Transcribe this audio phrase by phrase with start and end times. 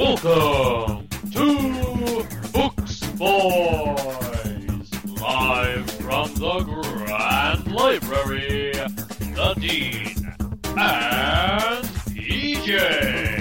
[0.00, 4.88] Welcome to Books Boys,
[5.20, 10.32] live from the Grand Library, the Dean
[10.74, 11.84] and
[12.16, 13.39] PJ.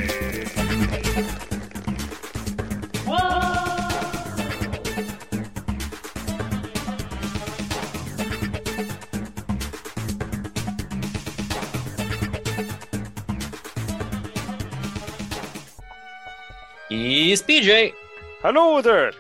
[17.00, 17.94] He's PJ.
[18.42, 19.14] Hello there,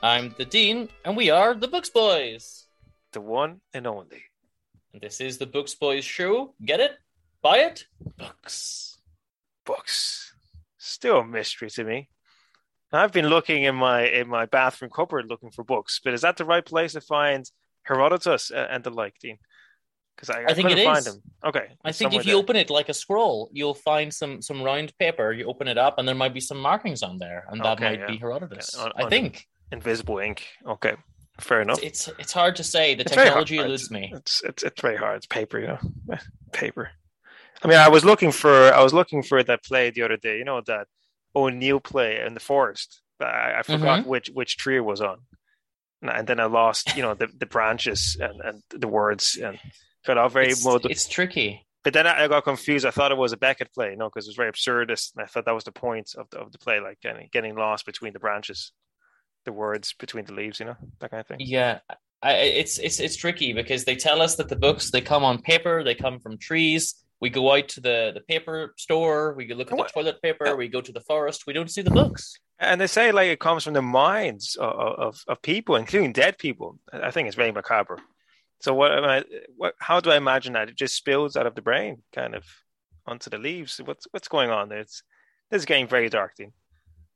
[0.00, 2.66] I'm the Dean, and we are the Books Boys.
[3.12, 4.22] the one and only.
[4.92, 6.54] And this is the Books Boys show.
[6.64, 6.92] Get it?
[7.42, 7.86] Buy it?
[8.16, 9.00] Books.
[9.66, 10.32] Books.
[10.78, 12.10] Still a mystery to me.
[12.92, 16.36] I've been looking in my in my bathroom cupboard looking for books, but is that
[16.36, 17.44] the right place to find
[17.82, 19.38] Herodotus and the like, Dean?
[20.20, 21.04] Because I, I think couldn't it find is.
[21.06, 21.22] them.
[21.46, 22.42] Okay, I think if you there.
[22.42, 25.32] open it like a scroll, you'll find some some round paper.
[25.32, 27.84] You open it up, and there might be some markings on there, and that Okay,
[27.90, 28.06] might yeah.
[28.06, 28.74] be Herodotus.
[28.74, 30.46] On- I on- think invisible ink.
[30.66, 30.94] Okay,
[31.40, 31.82] fair enough.
[31.82, 32.94] it's it's hard to say.
[32.94, 34.12] The It's technology eludes me.
[34.14, 35.16] It's it's it's very hard.
[35.16, 35.78] It's paper, you know,
[36.52, 36.90] paper.
[37.62, 40.36] I mean, I was looking for I was looking for that play the other day.
[40.38, 40.86] You know that
[41.34, 43.00] O'Neill play in the forest.
[43.18, 44.08] But I, I forgot Mm-hmm.
[44.08, 45.18] which which tree it was on,
[46.02, 49.58] and then I lost you know the, the branches and, and the words and
[50.06, 50.90] got all very It's, muddled.
[50.90, 51.66] it's tricky.
[51.82, 52.84] But then I I got confused.
[52.84, 55.22] I thought it was a Beckett play, you know, because it was very absurdist, and
[55.24, 57.86] I thought that was the point of the, of the play, like getting getting lost
[57.86, 58.72] between the branches,
[59.46, 61.38] the words between the leaves, you know, that kind of thing.
[61.40, 61.78] Yeah,
[62.22, 65.40] I, it's it's it's tricky because they tell us that the books they come on
[65.40, 66.96] paper, they come from trees.
[67.18, 70.68] We go out to the the paper store, we look at the toilet paper, we
[70.68, 72.34] go to the forest, we don't see the books.
[72.58, 76.36] And they say like it comes from the minds of, of, of people, including dead
[76.36, 76.78] people.
[76.92, 77.98] I think it's very macabre.
[78.60, 79.24] So what am I?
[79.56, 79.74] What?
[79.78, 82.44] How do I imagine that it just spills out of the brain, kind of,
[83.06, 83.80] onto the leaves?
[83.84, 84.80] What's what's going on there?
[84.80, 85.02] It's
[85.50, 86.52] this is getting very dark, Dean.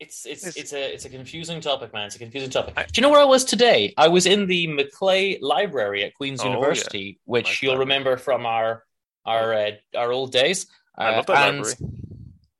[0.00, 2.06] It's it's It's- it's a it's a confusing topic, man.
[2.06, 2.74] It's a confusing topic.
[2.76, 3.92] I- Do you know where I was today?
[3.96, 6.54] I was in the McClay Library at Queen's Oh, yeah.
[6.54, 8.84] University, which Nice you'll remember from our
[9.26, 10.66] our uh, our old days.
[10.96, 11.90] I Uh, love that and library.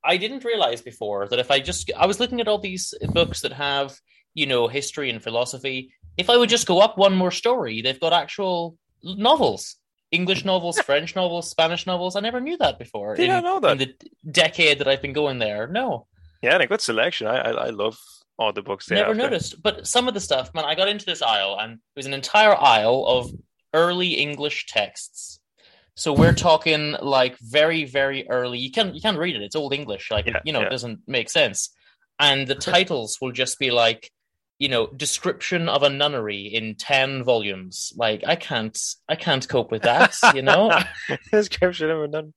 [0.04, 3.40] I didn't realize before that if I just I was looking at all these books
[3.40, 3.98] that have
[4.34, 5.92] you know history and philosophy.
[6.16, 9.76] If I would just go up one more story, they've got actual novels,
[10.10, 12.16] English novels, French novels, Spanish novels.
[12.16, 13.16] I never knew that before.
[13.16, 13.72] Did in, I know that?
[13.72, 13.94] in the
[14.30, 15.66] decade that I've been going there?
[15.66, 16.06] No,
[16.42, 17.26] Yeah, and a good selection.
[17.26, 17.98] I I, I love
[18.38, 19.30] all the books they never have there.
[19.30, 19.62] noticed.
[19.62, 22.14] But some of the stuff, man, I got into this aisle and it was an
[22.14, 23.31] entire aisle of
[23.72, 25.41] early English texts.
[25.96, 28.58] So we're talking like very, very early.
[28.58, 29.42] You can you can't read it.
[29.42, 30.10] It's old English.
[30.10, 30.66] Like Yeah, you know, yeah.
[30.66, 31.70] it doesn't make sense.
[32.19, 34.10] And the titles will just be like,
[34.59, 37.92] you know, description of a nunnery in ten volumes.
[37.97, 38.78] Like I can't
[39.09, 40.78] I can't cope with that, you know?
[41.32, 42.34] Description of a nun.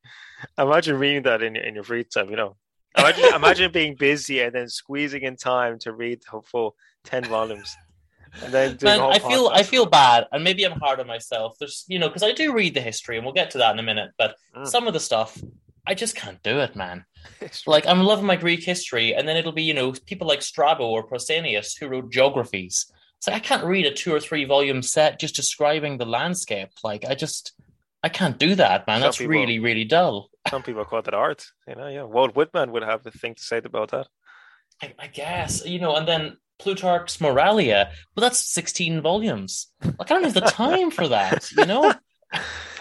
[0.57, 2.29] Imagine reading that in your in your free time.
[2.29, 2.55] You know,
[2.97, 7.75] imagine imagine being busy and then squeezing in time to read the full ten volumes,
[8.43, 11.57] and then doing Man, I feel I feel bad, and maybe I'm hard on myself.
[11.59, 13.79] There's, you know, because I do read the history, and we'll get to that in
[13.79, 14.11] a minute.
[14.17, 14.67] But Mm.
[14.67, 15.37] some of the stuff,
[15.85, 17.05] I just can't do it, man.
[17.41, 20.41] It's Like I'm loving my Greek history, and then it'll be, you know, people like
[20.41, 22.91] Strabo or Pausanias who wrote geographies.
[23.17, 26.69] It's like I can't read a two or three volume set just describing the landscape.
[26.83, 27.53] Like I just,
[28.03, 28.99] I can't do that, man.
[28.99, 30.29] Some That's people- really, really dull.
[30.49, 31.45] Some people call that art.
[31.67, 32.03] You know, yeah.
[32.03, 34.07] Walt Whitman would have a thing to say about that.
[34.81, 39.67] I, I guess, you know, and then Plutarch's Moralia, but that's 16 volumes.
[39.83, 41.93] Like I don't have the time for that, you know.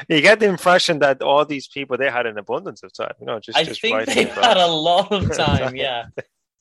[0.08, 3.14] You get the impression that all these people they had an abundance of time.
[3.20, 6.06] You know, just I just think they've had a lot of time, yeah,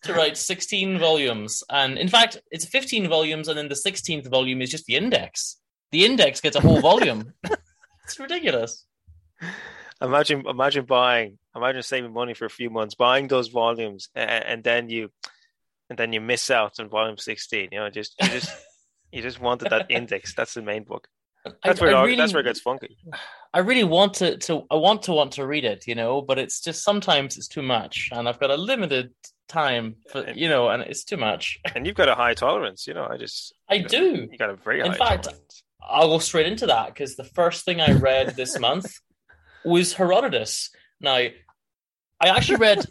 [0.04, 1.64] to write 16 volumes.
[1.70, 5.58] And in fact, it's 15 volumes, and then the 16th volume is just the index.
[5.92, 7.34] The index gets a whole volume.
[8.04, 8.86] it's ridiculous.
[10.02, 14.64] Imagine, imagine buying, imagine saving money for a few months, buying those volumes, and, and
[14.64, 15.10] then you,
[15.90, 17.70] and then you miss out on volume sixteen.
[17.72, 18.50] You know, just you just
[19.12, 20.34] you just wanted that index.
[20.36, 21.08] That's the main book.
[21.64, 22.98] That's where it I really, that's where it gets funky.
[23.54, 26.38] I really want to, to, I want to want to read it, you know, but
[26.38, 29.14] it's just sometimes it's too much, and I've got a limited
[29.48, 31.60] time for, you know, and it's too much.
[31.76, 32.88] And you've got a high tolerance.
[32.88, 34.28] You know, I just I you know, do.
[34.32, 35.64] You got a very In fact, tolerance.
[35.82, 39.00] I'll go straight into that because the first thing I read this month
[39.64, 40.72] was Herodotus.
[41.00, 41.34] Now, I
[42.22, 42.86] actually read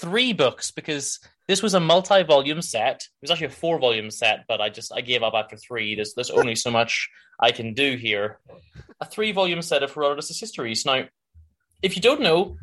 [0.00, 2.96] three books because this was a multi-volume set.
[2.96, 5.94] It was actually a four-volume set, but I just I gave up after three.
[5.94, 7.08] There's there's only so much
[7.40, 8.38] I can do here.
[9.00, 10.84] A three-volume set of Herodotus' histories.
[10.84, 11.04] Now,
[11.82, 12.58] if you don't know,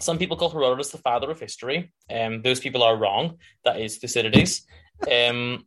[0.00, 1.92] some people call Herodotus the father of history.
[2.10, 3.38] Um, those people are wrong.
[3.64, 4.66] That is Thucydides.
[5.10, 5.66] Um,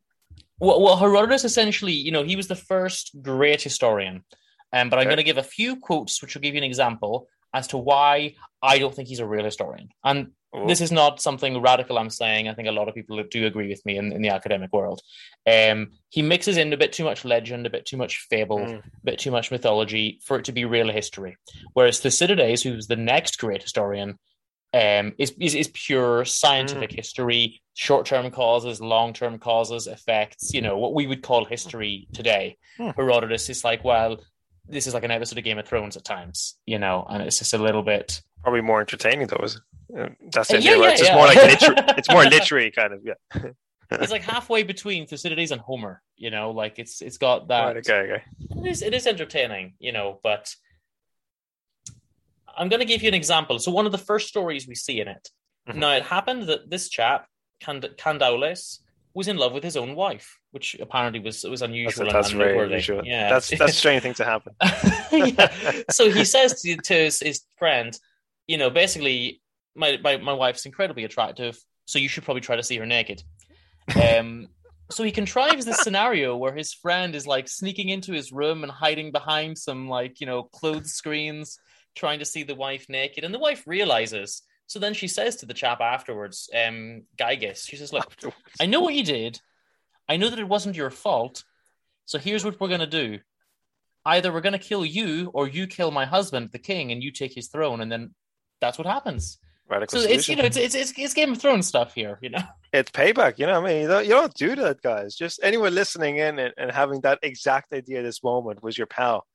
[0.60, 4.26] well, well, Herodotus essentially, you know, he was the first great historian.
[4.74, 5.10] Um, but I'm Okay.
[5.16, 8.36] going to give a few quotes which will give you an example as to why
[8.62, 9.90] I don't think he's a real historian.
[10.04, 10.68] And Oh.
[10.68, 12.48] this is not something radical I'm saying.
[12.48, 15.00] I think a lot of people do agree with me in, in the academic world.
[15.46, 18.80] Um, he mixes in a bit too much legend, a bit too much fable, Mm.
[18.80, 21.38] a bit too much mythology for it to be real history.
[21.74, 24.18] Whereas Thucydides, who's the next great historian,
[24.74, 30.54] um, is, is is pure scientific history, short term causes, long term causes, effects.
[30.54, 32.58] You know what we would call history today.
[32.78, 32.90] Hmm.
[32.96, 34.18] Herodotus is like, well,
[34.70, 37.40] this is like an episode of Game of Thrones at times, you know, and it's
[37.40, 38.22] just a little bit.
[38.44, 39.44] Probably more entertaining though.
[39.44, 39.62] Is it?
[40.00, 41.16] Uh, That's the Uh, yeah, yeah, It's yeah.
[41.16, 41.76] more like literary.
[41.98, 43.00] It's more literary kind of.
[43.04, 43.52] Yeah.
[43.92, 47.66] It's like halfway between Thucydides and Homer, you know, like it's it's got that.
[47.66, 47.94] Right, okay.
[48.14, 48.24] Okay.
[48.66, 50.54] it is it is entertaining, you know, but
[52.58, 53.60] I'm going to give you an example.
[53.60, 55.30] So one of the first stories we see in it.
[55.70, 55.76] Mhm.
[55.76, 57.28] Now it happened that this chap
[57.60, 58.80] Cand- Candaules
[59.14, 62.30] was in love with his own wife, which apparently was was That's, unusual and- that's
[62.30, 63.02] and very unusual.
[63.06, 64.54] Yeah, That's that's a strange thing to happen.
[65.12, 65.82] yeah.
[65.92, 67.98] So he says to, to his, his friend,
[68.48, 69.42] you know, basically,
[69.76, 73.24] my, my my wife's incredibly attractive, so you should probably try to see her naked.
[74.02, 74.48] Um,
[74.92, 78.72] so he contrives this scenario where his friend is like sneaking into his room and
[78.72, 81.60] hiding behind some like you know clothes screens,
[81.96, 84.42] trying to see the wife naked, and the wife realizes.
[84.66, 88.16] So then she says to the chap afterwards, um, she says, "Look,
[88.60, 89.40] I know what you did.
[90.10, 91.44] I know that it wasn't your fault.
[92.06, 93.20] So here's what we're going to do.
[94.06, 97.12] Either we're going to kill you or you kill my husband, the king, and you
[97.12, 97.80] take his throne.
[97.80, 98.16] And then
[98.60, 99.38] that's what happens.
[99.70, 102.30] Radical So it's, you know, it's, it's, it's, it's Game of Thrones stuff here, you
[102.30, 102.42] know?
[102.74, 103.38] it's payback.
[103.38, 105.16] You know, what I mean, you don't, you don't do that, guys.
[105.16, 109.28] Just anyone listening in and, and having that exact idea this moment was your pal.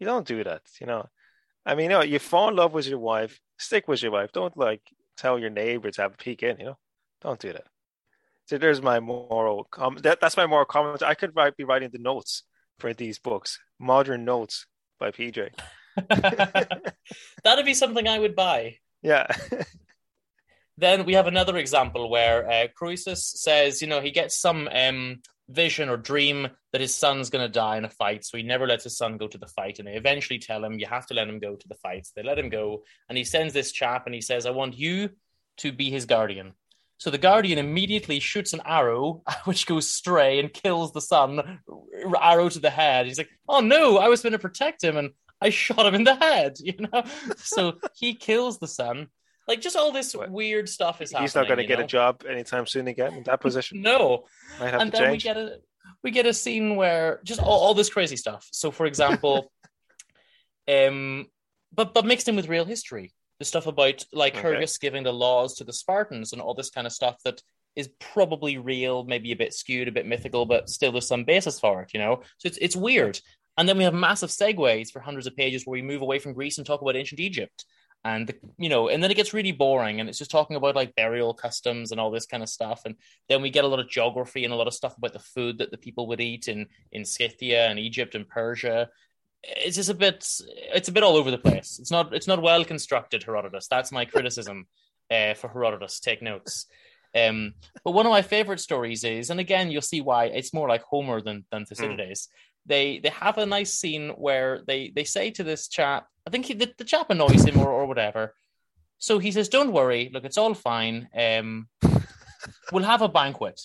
[0.00, 0.62] You don't do that.
[0.80, 1.06] You know,
[1.64, 4.32] I mean, you know, you fall in love with your wife, stick with your wife.
[4.32, 4.82] Don't like
[5.16, 6.58] tell your neighbor to have a peek in.
[6.58, 6.78] You know,
[7.22, 7.66] don't do that.
[8.46, 9.64] So there's my moral.
[9.70, 11.02] Com- that, that's my moral comment.
[11.02, 12.44] I could write, be writing the notes
[12.78, 13.58] for these books.
[13.78, 14.66] Modern notes
[14.98, 15.50] by PJ.
[17.44, 18.78] That'd be something I would buy.
[19.02, 19.26] Yeah.
[20.78, 25.22] Then we have another example where uh, Croesus says, you know, he gets some um,
[25.48, 28.66] vision or dream that his son's going to die in a fight, so he never
[28.66, 29.78] lets his son go to the fight.
[29.78, 32.12] And they eventually tell him, you have to let him go to the fights.
[32.14, 35.10] They let him go, and he sends this chap and he says, I want you
[35.58, 36.52] to be his guardian.
[36.98, 41.60] So the guardian immediately shoots an arrow, which goes stray and kills the son,
[42.20, 43.06] arrow to the head.
[43.06, 45.10] He's like, oh no, I was going to protect him, and
[45.40, 47.04] I shot him in the head, you know?
[47.36, 49.08] So he kills the son.
[49.48, 50.30] Like, just all this What?
[50.30, 51.24] weird stuff is happening.
[51.24, 51.84] He's not going to get know?
[51.84, 53.80] a job anytime soon again in that position.
[53.80, 54.24] No,
[54.58, 55.58] Might have and to then we get a
[56.02, 58.48] we get a scene where just all, all this crazy stuff.
[58.50, 59.52] So, for example,
[60.68, 61.26] um,
[61.72, 64.48] but but mixed in with real history, the stuff about like Okay.
[64.48, 67.42] Lycurgus giving the laws to the Spartans and all this kind of stuff that
[67.74, 71.60] is probably real, maybe a bit skewed, a bit mythical, but still there's some basis
[71.60, 72.22] for it, you know.
[72.38, 73.20] So it's it's weird.
[73.58, 76.34] And then we have massive segues for hundreds of pages where we move away from
[76.34, 77.64] Greece and talk about ancient Egypt.
[78.04, 80.76] And the, you know, and then it gets really boring, and it's just talking about
[80.76, 82.82] like burial customs and all this kind of stuff.
[82.84, 82.94] And
[83.28, 85.58] then we get a lot of geography and a lot of stuff about the food
[85.58, 88.88] that the people would eat in in Scythia and Egypt and Persia.
[89.42, 90.26] It's just a bit,
[90.74, 91.78] it's a bit all over the place.
[91.78, 93.22] It's not, it's not well constructed.
[93.22, 93.68] Herodotus.
[93.68, 94.66] That's my criticism
[95.10, 96.00] uh, for Herodotus.
[96.00, 96.66] Take notes.
[97.16, 100.68] Um, but one of my favorite stories is, and again, you'll see why it's more
[100.68, 102.28] like Homer than than Thucydides.
[102.66, 106.46] They they have a nice scene where they they say to this chap, I think
[106.46, 108.34] he, the, the chap annoys him or, or whatever.
[108.98, 111.08] So he says, "Don't worry, look, it's all fine.
[111.16, 111.68] Um,
[112.72, 113.60] we'll have a banquet."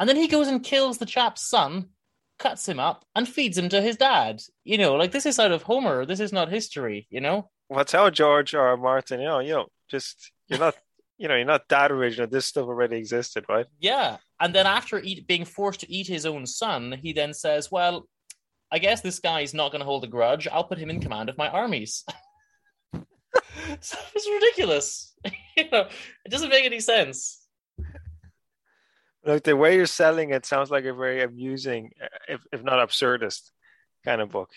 [0.00, 1.90] And then he goes and kills the chap's son,
[2.38, 4.40] cuts him up, and feeds him to his dad.
[4.64, 6.06] You know, like this is out of Homer.
[6.06, 7.06] This is not history.
[7.10, 7.50] You know.
[7.68, 8.76] Well, tell George R.
[8.76, 10.74] Martin, you know, you know, just you're not,
[11.18, 12.26] you know, you're not that original.
[12.26, 13.66] This stuff already existed, right?
[13.80, 14.18] Yeah.
[14.40, 18.06] And then after eat, being forced to eat his own son, he then says, Well,
[18.70, 20.48] I guess this guy's not going to hold a grudge.
[20.48, 22.04] I'll put him in command of my armies.
[23.80, 25.14] so it's ridiculous.
[25.56, 25.88] you know,
[26.24, 27.43] it doesn't make any sense.
[29.24, 32.86] Like the way you're selling it sounds like a very amusing, uh, if if not
[32.86, 33.50] absurdist,
[34.04, 34.50] kind of book.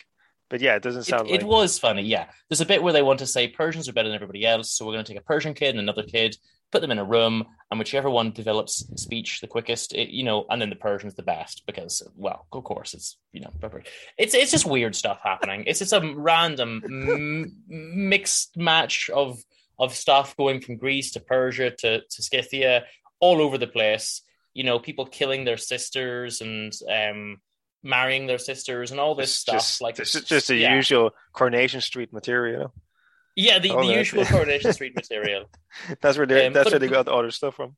[0.50, 2.28] But yeah, it doesn't sound it like it was funny, yeah.
[2.50, 4.86] There's a bit where they want to say Persians are better than everybody else, so
[4.86, 6.38] we're going to take a Persian kid and another kid,
[6.72, 10.46] put them in a room, and whichever one develops speech the quickest, it, you know,
[10.50, 13.52] and then the Persian's the best because, well, of course, it's you know,
[14.18, 15.66] it's it's just weird stuff happening.
[15.68, 19.40] It's just a random m- mixed match of
[19.78, 22.86] of stuff going from Greece to Persia to to Scythia,
[23.20, 24.22] all over the place.
[24.58, 27.38] You know, people killing their sisters and um,
[27.84, 29.56] marrying their sisters and all this it's stuff.
[29.56, 30.76] just, like this it's is just the yeah.
[30.76, 32.74] usual Coronation Street material.
[33.36, 35.46] Yeah, the, All the usual Coronation Street material.
[36.02, 37.76] That's where they Um, that's but- where they got all their stuff from.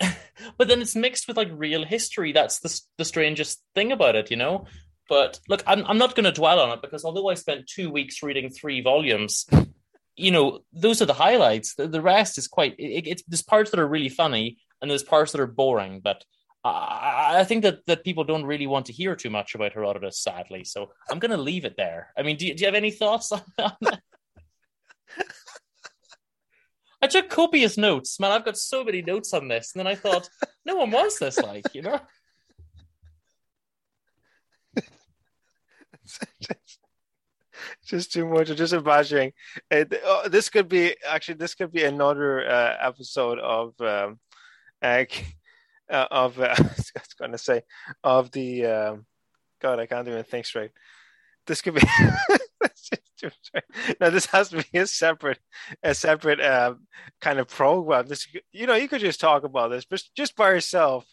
[0.58, 2.32] but then it's mixed with like real history.
[2.32, 4.66] That's the the strangest thing about it, you know.
[5.08, 7.90] But look, I'm I'm not going to dwell on it because although I spent two
[7.90, 9.46] weeks reading three volumes,
[10.16, 11.74] you know, those are the highlights.
[11.74, 12.74] The, the rest is quite.
[12.78, 16.00] It, it's there's parts that are really funny and there's parts that are boring.
[16.00, 16.24] But
[16.64, 20.22] I, I think that that people don't really want to hear too much about Herodotus,
[20.22, 20.64] sadly.
[20.64, 22.12] So I'm going to leave it there.
[22.16, 24.00] I mean, do you, do you have any thoughts on that?
[27.00, 28.32] I took copious notes, man.
[28.32, 30.28] I've got so many notes on this, and then I thought,
[30.64, 32.00] no one wants this, like you know.
[37.86, 38.50] just too much.
[38.50, 39.32] I'm just imagining.
[39.72, 41.34] Oh, this could be actually.
[41.34, 44.18] This could be another uh, episode of um,
[44.82, 45.04] uh,
[45.90, 46.38] uh, of.
[46.38, 47.62] Uh, I was going to say
[48.02, 48.66] of the.
[48.66, 49.06] Um,
[49.60, 50.70] God, I can't even think straight.
[51.46, 51.82] This could be.
[54.00, 55.38] no, this has to be a separate,
[55.82, 56.86] a separate um,
[57.20, 58.06] kind of program.
[58.06, 61.06] This, you know, you could just talk about this, but just by yourself,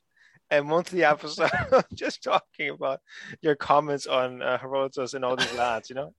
[0.52, 1.50] a monthly episode,
[1.94, 3.00] just talking about
[3.42, 6.14] your comments on uh, Herodotus and all these lads, you know,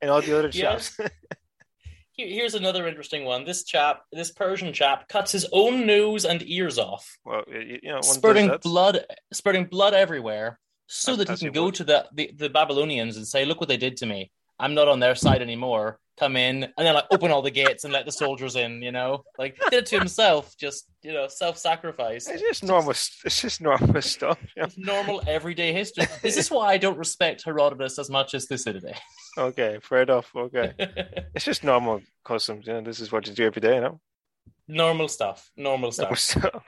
[0.00, 0.98] and all the other Yes.
[2.20, 3.44] Here- Here's another interesting one.
[3.44, 8.00] This chap, this Persian chap, cuts his own nose and ears off, well, you, know,
[8.02, 11.74] spurting blood, spurting blood everywhere, so That- that he can go word.
[11.76, 14.30] to the, the the Babylonians and say, "Look what they did to me.
[14.58, 15.98] I'm not on their side anymore.
[16.20, 18.82] Come in," and then like open all the gates and let the soldiers in.
[18.82, 22.28] You know, like did it to himself, just you know, self-sacrifice.
[22.28, 22.90] It's just normal.
[22.90, 24.38] It's just normal stuff.
[24.54, 26.04] It's normal everyday history.
[26.22, 29.00] This is why I don't respect Herodotus as much as Thucydides.
[29.38, 30.30] Okay, fair enough.
[30.36, 30.74] Okay,
[31.34, 32.66] it's just normal customs.
[32.66, 33.76] You know, this is what you do every day.
[33.76, 34.00] You know,
[34.68, 35.50] normal stuff.
[35.56, 36.18] Normal stuff.
[36.18, 36.62] So,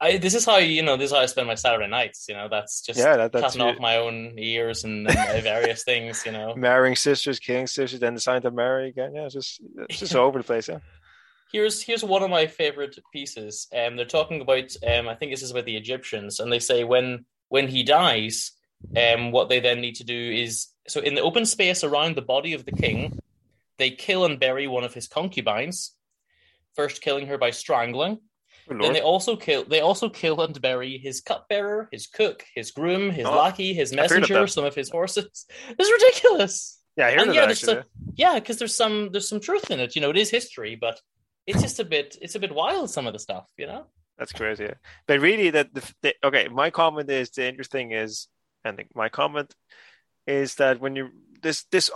[0.00, 0.96] I, this is how you know.
[0.96, 2.26] This is how I spend my Saturday nights.
[2.28, 5.42] You know, that's just Yeah, that- that's cutting your- off my own ears and, and
[5.42, 6.24] various things.
[6.24, 9.14] You know, marrying sisters, killing sisters, then deciding to marry again.
[9.14, 10.68] Yeah, it's just it's just all over the place.
[10.68, 10.78] Yeah.
[11.52, 13.66] here's here's one of my favorite pieces.
[13.76, 14.74] Um, they're talking about.
[14.86, 18.52] Um, I think this is about the Egyptians, and they say when when he dies,
[18.96, 22.22] um, what they then need to do is so in the open space around the
[22.22, 23.18] body of the king,
[23.76, 25.92] they kill and bury one of his concubines.
[26.74, 28.20] First, killing her by strangling.
[28.70, 29.64] Good Then they also kill.
[29.64, 33.92] They also kill and bury his cupbearer, his cook, his groom, his Oh, lackey, his
[33.92, 35.46] I've heard of messenger, some of his horses.
[35.76, 36.80] It's ridiculous.
[36.96, 37.74] yeah, I heard and yeah, that actually.
[37.74, 37.84] some,
[38.14, 39.96] yeah, because there's some there's some truth in it.
[39.96, 41.00] You know, it is history, but
[41.48, 42.90] it's just a bit it's a bit wild.
[42.90, 43.86] Some of the stuff, you know.
[44.18, 44.64] That's crazy.
[44.64, 44.74] Yeah.
[45.08, 46.46] But really, that the, the okay.
[46.46, 48.28] My comment is the interesting is,
[48.64, 49.52] and the, my comment
[50.28, 51.08] is that when you
[51.42, 51.90] this this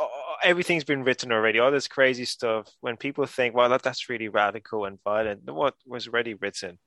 [0.45, 1.59] everything's been written already.
[1.59, 2.69] All this crazy stuff.
[2.81, 5.51] When people think, well, that, that's really radical and violent.
[5.51, 6.79] What was already written,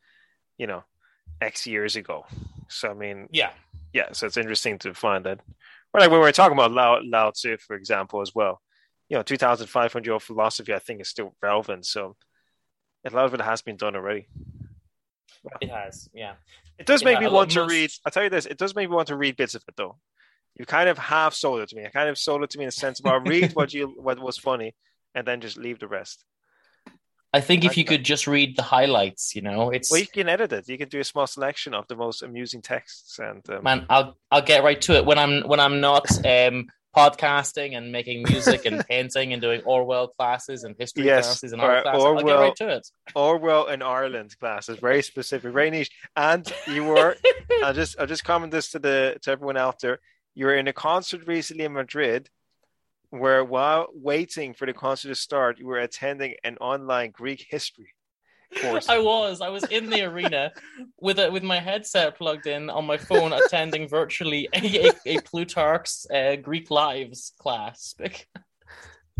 [0.58, 0.84] you know,
[1.42, 2.26] X years ago.
[2.70, 3.52] So I mean, Yeah,
[3.94, 4.12] yeah.
[4.14, 5.40] So it's interesting to find that.
[5.94, 8.62] Well, like when we're talking about Lao, Lao Tzu, for example, as well.
[9.10, 11.86] You know, two thousand five hundred year old philosophy, I think, is still relevant.
[11.86, 12.16] So
[13.06, 14.28] a lot of it has been done already.
[15.62, 16.10] it has.
[16.14, 16.34] Yeah,
[16.78, 17.90] It does make me want to most- read.
[18.06, 18.46] I'll tell you this.
[18.46, 19.98] It does make me want to read bits of it, though.
[20.58, 21.86] You kind of half sold it to me.
[21.86, 23.94] I kind of sold it to me in the sense of I'll read what you
[23.98, 24.76] what was funny,
[25.14, 26.26] and then just leave the rest.
[27.34, 30.30] I think if you could just read the highlights, you know, it's Well, you can
[30.30, 30.70] edit it.
[30.70, 33.86] You can do a small selection of the most amusing texts, and um, man.
[33.90, 38.24] I'll I'll get right to it when I'm when I'm not um podcasting and making
[38.24, 42.04] music and painting and doing Orwell classes and history Yes, classes and art classes.
[42.04, 42.88] I'll get Orwell- right to it.
[43.14, 45.92] Orwell in Ireland classes, very specific, very niche.
[46.16, 47.16] And you were,
[47.64, 50.00] I'll just I'll just comment this to the to everyone out there.
[50.38, 52.30] You were in a concert recently in Madrid,
[53.10, 57.96] where while waiting for the concert to start, you were attending an online Greek history
[58.62, 58.88] course.
[58.90, 59.42] I was.
[59.42, 60.52] I was in the arena
[61.00, 65.22] with a, with my headset plugged in on my phone, attending virtually a, a, a
[65.22, 67.96] Plutarch's uh, Greek Lives class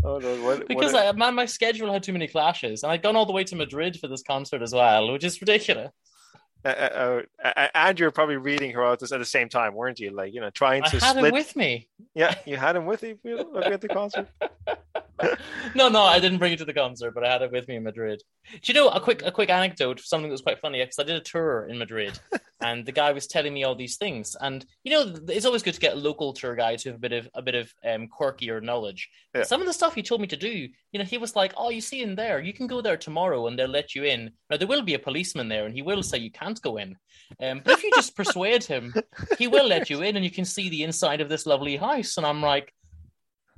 [0.04, 0.44] Oh no!
[0.44, 3.16] What, because what a- I, man, my schedule had too many clashes, and I'd gone
[3.16, 5.90] all the way to Madrid for this concert as well, which is ridiculous.
[6.64, 10.10] Uh, uh, uh, and you're probably reading Herodotus at the same time, weren't you?
[10.10, 11.26] Like you know, trying I to had split.
[11.26, 11.88] him with me.
[12.14, 13.18] Yeah, you had him with you.
[13.22, 14.28] you at the concert.
[15.74, 17.76] no, no, I didn't bring it to the concert, but I had it with me
[17.76, 18.22] in Madrid.
[18.52, 20.00] Do you know a quick a quick anecdote?
[20.00, 22.18] Something that was quite funny because I did a tour in Madrid,
[22.62, 24.36] and the guy was telling me all these things.
[24.40, 27.12] And you know, it's always good to get local tour guides who have a bit
[27.12, 29.08] of a bit of um, quirkier knowledge.
[29.34, 29.42] Yeah.
[29.42, 31.70] Some of the stuff he told me to do, you know, he was like, "Oh,
[31.70, 34.30] you see in there, you can go there tomorrow, and they'll let you in.
[34.50, 36.96] Now there will be a policeman there, and he will say you can't go in.
[37.42, 38.94] Um, but if you just persuade him,
[39.38, 42.16] he will let you in, and you can see the inside of this lovely house."
[42.16, 42.72] And I'm like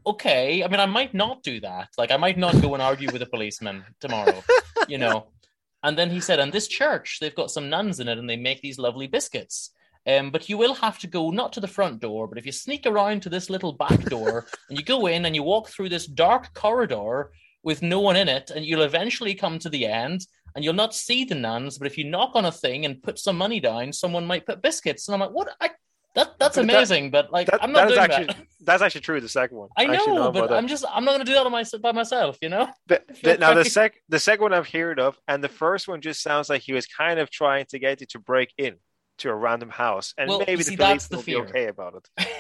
[0.06, 0.62] okay.
[0.62, 1.88] I mean, I might not do that.
[1.98, 4.42] Like, I might not go and argue with a policeman tomorrow,
[4.88, 5.28] you know.
[5.82, 8.36] And then he said, and this church, they've got some nuns in it and they
[8.36, 9.70] make these lovely biscuits.
[10.06, 12.52] Um, but you will have to go not to the front door, but if you
[12.52, 15.90] sneak around to this little back door and you go in and you walk through
[15.90, 17.30] this dark corridor
[17.62, 20.94] with no one in it, and you'll eventually come to the end and you'll not
[20.94, 21.78] see the nuns.
[21.78, 24.62] But if you knock on a thing and put some money down, someone might put
[24.62, 25.06] biscuits.
[25.06, 25.54] And I'm like, what?
[25.60, 25.70] I,
[26.14, 28.46] that that's But that- amazing, but like That, I'm not that doing actually that.
[28.62, 29.20] that's actually true.
[29.20, 29.68] The second one.
[29.76, 30.50] I know, but.
[30.50, 32.68] Uh, I'm just I'm not going to do that on my, by myself, you know.
[32.88, 36.00] The, the, now the sec the second one I've heard of, and the first one
[36.00, 38.76] just sounds like he was kind of trying to get you to break in
[39.18, 42.28] to a random house, and Well, maybe you the police will be okay about it.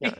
[0.00, 0.14] Yeah.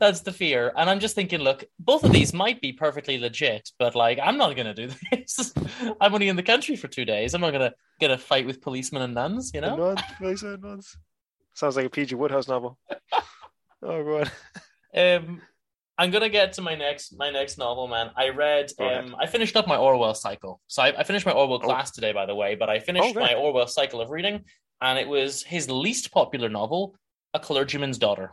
[0.00, 3.70] That's the fear, and I'm just thinking, look, both of these might be perfectly legit,
[3.78, 5.52] but like, I'm not going to do this.
[6.00, 7.34] I'm only in the country for two days.
[7.34, 9.76] I'm not going to get a fight with policemen and nuns, you know.
[9.76, 10.96] nuns, police and nuns.
[11.54, 12.78] Sounds like a PG Wodehouse novel.
[13.82, 14.30] oh god.
[14.94, 15.40] Um,
[15.98, 18.10] I'm gonna get to my next my next novel, man.
[18.16, 20.60] I read um I finished up my Orwell cycle.
[20.66, 21.66] So I, I finished my Orwell Oh.
[21.66, 23.20] class today, by the way, but I finished Okay.
[23.20, 24.44] my Orwell cycle of reading,
[24.80, 26.96] and it was his least popular novel,
[27.34, 28.30] A Clergyman's Daughter.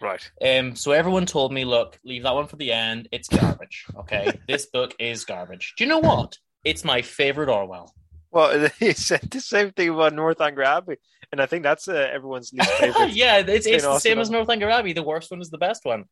[0.00, 0.28] Right.
[0.44, 3.08] Um, so everyone told me, look, leave that one for the end.
[3.12, 3.86] It's garbage.
[3.96, 5.74] Okay, this book is garbage.
[5.78, 6.36] Do you know what?
[6.64, 7.94] It's my favorite Orwell.
[8.34, 10.96] Well, he said the same thing about Northanger Abbey,
[11.30, 13.10] and I think that's uh, everyone's least favorite.
[13.14, 14.28] yeah, it's, it's the same as.
[14.30, 14.92] Northanger Abbey.
[14.92, 16.04] The worst one is the best one.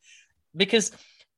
[0.56, 0.92] Because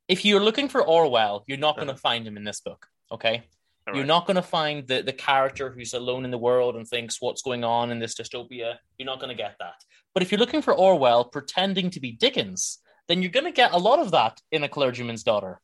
[0.09, 2.01] if you're looking for Orwell, you're not going to Uh-huh.
[2.11, 2.87] find him in this book.
[3.11, 3.43] Okay.
[3.87, 6.87] All You're not going to find the, the character who's alone in the world and
[6.89, 8.77] thinks what's going on in this dystopia.
[8.99, 9.75] You're not going to get that.
[10.15, 13.73] But if you're looking for Orwell pretending to be Dickens, then you're going to get
[13.73, 15.61] a lot of that in A Clergyman's Daughter.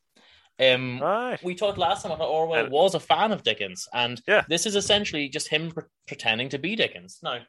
[0.61, 1.43] Um, Right.
[1.43, 4.45] we talked last time about how Orwell And- was a fan of Dickens, and Yeah.
[4.49, 7.19] this is essentially just him pre- pretending to be Dickens.
[7.23, 7.41] Now,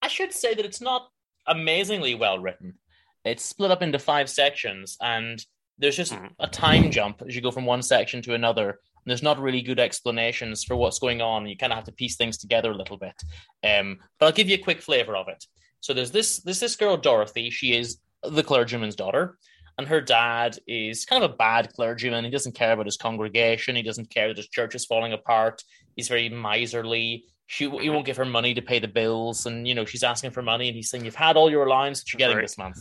[0.00, 1.10] I should say that it's not
[1.46, 2.78] amazingly well written.
[3.24, 5.44] It's split up into five sections, and
[5.78, 6.34] there's just Mhm.
[6.40, 8.70] a time jump as you go from one section to another.
[8.70, 11.46] And there's not really good explanations for what's going on.
[11.48, 13.20] You kind of have to piece things together a little bit.
[13.64, 15.44] Um, but I'll give you a quick flavor of it.
[15.80, 17.50] So there's this there's this girl Dorothy.
[17.50, 19.38] She is the clergyman's daughter,
[19.78, 22.24] and her dad is kind of a bad clergyman.
[22.24, 23.76] He doesn't care about his congregation.
[23.76, 25.62] He doesn't care that his church is falling apart.
[25.96, 27.24] He's very miserly.
[27.46, 30.30] She he won't give her money to pay the bills, and you know she's asking
[30.30, 32.44] for money, and he's saying, "You've had all your allowance that you're getting Right.
[32.44, 32.78] this month."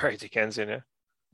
[0.00, 0.80] Very Dickensian, yeah.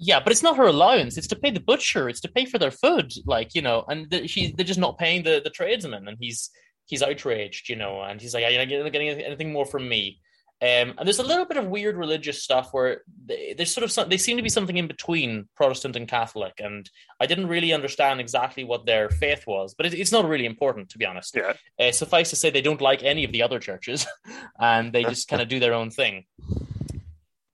[0.02, 1.18] Yeah, but it's not her allowance.
[1.18, 2.08] It's to pay the butcher.
[2.08, 3.12] It's to pay for their food.
[3.26, 6.50] Like you know, and the, she they're just not paying the the tradesman, and he's
[6.86, 10.20] he's outraged, you know, and he's like, "You're not getting anything more from me."
[10.62, 13.90] Um, and there's a little bit of weird religious stuff where they, there's sort of
[13.90, 17.72] some, they seem to be something in between Protestant and Catholic, and I didn't really
[17.72, 21.34] understand exactly what their faith was, but it, it's not really important to be honest.
[21.34, 21.54] Yeah.
[21.78, 24.06] Uh, suffice to say, they don't like any of the other churches,
[24.58, 26.26] and they just kind of do their own thing.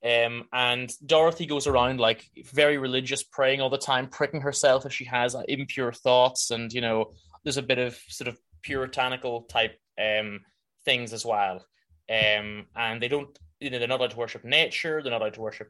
[0.05, 4.93] Um, and Dorothy goes around like very religious, praying all the time, pricking herself if
[4.93, 7.13] she has uh, impure thoughts, and you know,
[7.45, 10.41] there's a bit of sort of puritanical type um,
[10.85, 11.65] things as well.
[12.11, 15.03] Um, and they don't, you know, they're not allowed to worship nature.
[15.03, 15.69] They're not allowed to worship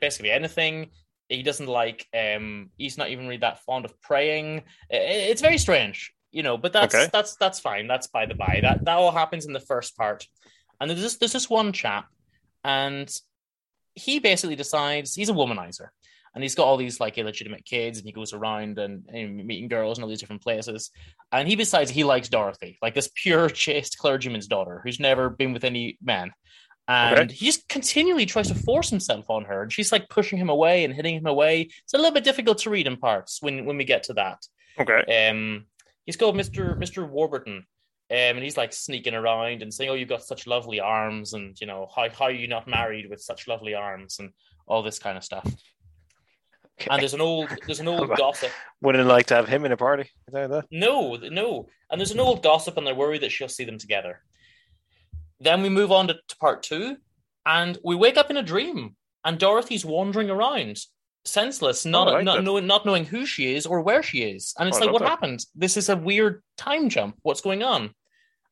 [0.00, 0.90] basically anything.
[1.28, 2.06] He doesn't like.
[2.16, 4.62] Um, he's not even really that fond of praying.
[4.90, 6.56] It's very strange, you know.
[6.56, 7.08] But that's Okay.
[7.12, 7.86] that's that's fine.
[7.86, 8.60] That's by the by.
[8.62, 10.26] That that all happens in the first part.
[10.80, 12.06] And there's this, there's this one chap,
[12.64, 13.14] and
[13.94, 15.88] he basically decides he's a womanizer
[16.34, 19.68] and he's got all these like illegitimate kids and he goes around and, and meeting
[19.68, 20.90] girls in all these different places
[21.32, 25.52] and he decides he likes dorothy like this pure chaste clergyman's daughter who's never been
[25.52, 26.32] with any man
[26.86, 27.34] and Okay.
[27.34, 30.84] he just continually tries to force himself on her and she's like pushing him away
[30.84, 33.76] and hitting him away it's a little bit difficult to read in parts when when
[33.76, 34.38] we get to that
[34.80, 35.28] Okay.
[35.28, 35.66] um,
[36.06, 37.64] he's called Mister Mister Warburton, um,
[38.10, 41.66] and he's like sneaking around and saying, "Oh, you've got such lovely arms, and you
[41.66, 44.30] know how how are you not married with such lovely arms, and
[44.66, 45.52] all this kind of stuff."
[46.80, 46.88] Okay.
[46.90, 48.50] And there's an old there's an old gossip.
[48.80, 50.10] Wouldn't like to have him in a party.
[50.28, 50.64] I tell you that.
[50.70, 54.22] No, no, and there's an old gossip, and they're worried that she'll see them together.
[55.40, 56.96] Then we move on to, to part two,
[57.46, 60.78] and we wake up in a dream, and Dorothy's wandering around,
[61.24, 64.54] senseless, not Oh, like not knowing not knowing who she is or where she is,
[64.58, 65.08] and it's Oh, like, what that.
[65.08, 65.44] happened?
[65.54, 67.16] This is a weird time jump.
[67.22, 67.90] What's going on?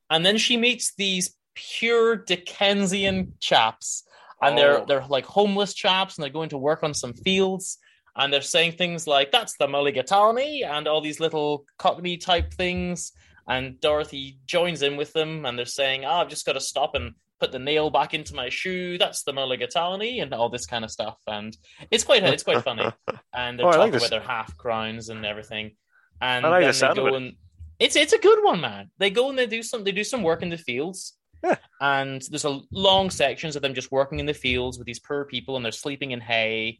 [0.09, 4.03] And then she meets these pure Dickensian chaps,
[4.41, 4.85] and they're Oh.
[4.85, 7.77] they're like homeless chaps, and they're going to work on some fields.
[8.17, 13.11] And they're saying things like "That's the Mulligatawny" and all these little Cockney type things.
[13.49, 16.95] And Dorothy joins in with them, and they're saying, "Oh, I've just got to stop
[16.95, 18.97] and put the nail back into my shoe.
[18.97, 21.17] That's the Mulligatawny," and all this kind of stuff.
[21.27, 21.55] And
[21.91, 22.91] it's quite it's quite funny.
[23.33, 25.75] And they're Oh, talking like about their half crowns and everything.
[26.19, 27.17] And I like the then sound they of go it.
[27.21, 27.33] and
[27.79, 28.89] it's it's a good one, man.
[28.97, 31.13] They go and they do some they do some work in the fields.
[31.43, 31.57] Yeah.
[31.79, 35.23] And there's a long sections of them just working in the fields with these poor
[35.25, 36.79] people and they're sleeping in hay.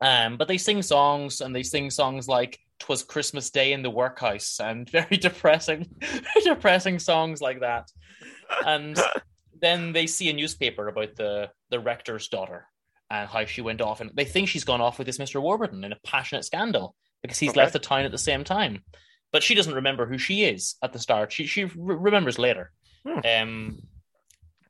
[0.00, 3.90] Um, but they sing songs and they sing songs like "Twas Christmas Day in the
[3.90, 5.88] Workhouse" and very depressing,
[6.44, 7.90] depressing songs like that.
[8.64, 8.96] And
[9.60, 12.66] then they see a newspaper about the the rector's daughter
[13.10, 15.82] and how she went off, and they think she's gone off with this Mister Warburton
[15.84, 17.60] in a passionate scandal because he's Okay.
[17.60, 18.84] left the town at the same time.
[19.32, 21.32] But she doesn't remember who she is at the start.
[21.32, 22.70] She she re- remembers later.
[23.06, 23.20] Hmm.
[23.26, 23.78] Um,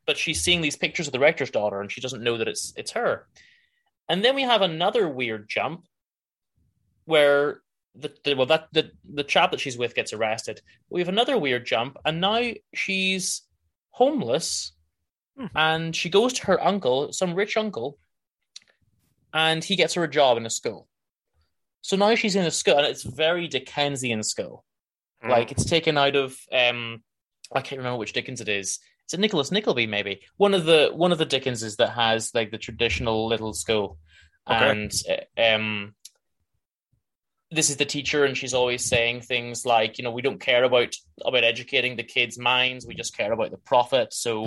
[0.06, 2.72] but she's seeing these pictures of the rector's daughter, and she doesn't know that it's
[2.76, 3.26] it's her.
[4.08, 5.84] And then we have another weird jump
[7.04, 7.60] where
[7.94, 10.60] the, the well that the the chap that she's with gets arrested.
[10.88, 13.42] We have another weird jump, and now she's
[13.90, 14.72] homeless,
[15.36, 15.46] Hmm.
[15.54, 17.96] and she goes to her uncle, some rich uncle,
[19.32, 20.88] and he gets her a job in a school.
[21.80, 24.64] So now she's in a school, and it's very Dickensian school.
[25.22, 25.30] Mm.
[25.30, 27.02] Like it's taken out of um,
[27.52, 28.80] I can't remember which Dickens it is.
[29.08, 32.50] It's a Nicholas Nickleby, maybe one of the one of the Dickenses that has like
[32.50, 33.96] the traditional little school,
[34.46, 34.70] Okay.
[34.70, 35.94] and uh, um,
[37.50, 40.62] this is the teacher, and she's always saying things like, you know, we don't care
[40.62, 40.94] about
[41.24, 44.12] about educating the kids' minds, we just care about the profit.
[44.12, 44.44] So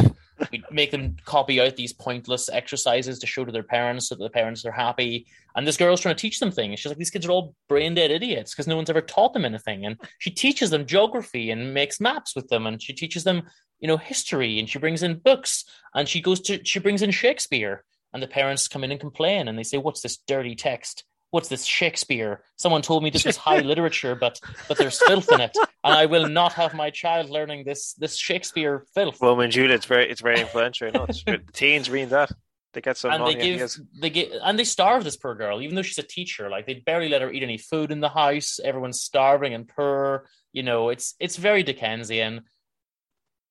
[0.51, 4.23] we make them copy out these pointless exercises to show to their parents so that
[4.23, 5.27] the parents are happy.
[5.56, 6.80] And this girl's trying to teach them things.
[6.80, 9.45] She's like, these kids are all brain dead idiots because no one's ever taught them
[9.45, 9.86] anything.
[9.86, 12.65] And she teaches them geography and makes maps with them.
[12.65, 13.43] And she teaches them,
[13.80, 14.60] you know, history.
[14.60, 15.65] And she brings in books.
[15.93, 17.84] And she goes to, she brings in Shakespeare.
[18.13, 19.47] And the parents come in and complain.
[19.47, 21.04] And they say, what's this dirty text?
[21.32, 22.44] What's this Shakespeare?
[22.58, 26.06] Someone told me this was high literature, but but there's filth in it, and I
[26.06, 29.22] will not have my child learning this this Shakespeare filth.
[29.22, 30.91] Romeo and Juliet, it's very, it's very influential.
[30.94, 32.32] No, it's, the teens reading that.
[32.74, 33.82] They get some and they give ideas.
[34.00, 36.50] they get and they starve this poor girl, even though she's a teacher.
[36.50, 38.60] Like they barely let her eat any food in the house.
[38.63, 40.28] Everyone's starving and poor.
[40.54, 42.41] You know, it's it's very Dickensian.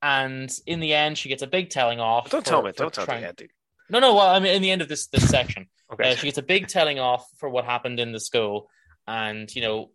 [0.03, 2.31] And in the end, she gets a big telling off.
[2.31, 2.73] Don't for- tell me.
[2.73, 3.49] Don't tell trying- me, Andy.
[3.91, 4.15] No, no.
[4.15, 6.13] Well, I mean, in the end of this this section, Okay.
[6.13, 8.71] uh, she gets a big telling off for what happened in the school,
[9.07, 9.91] and you know,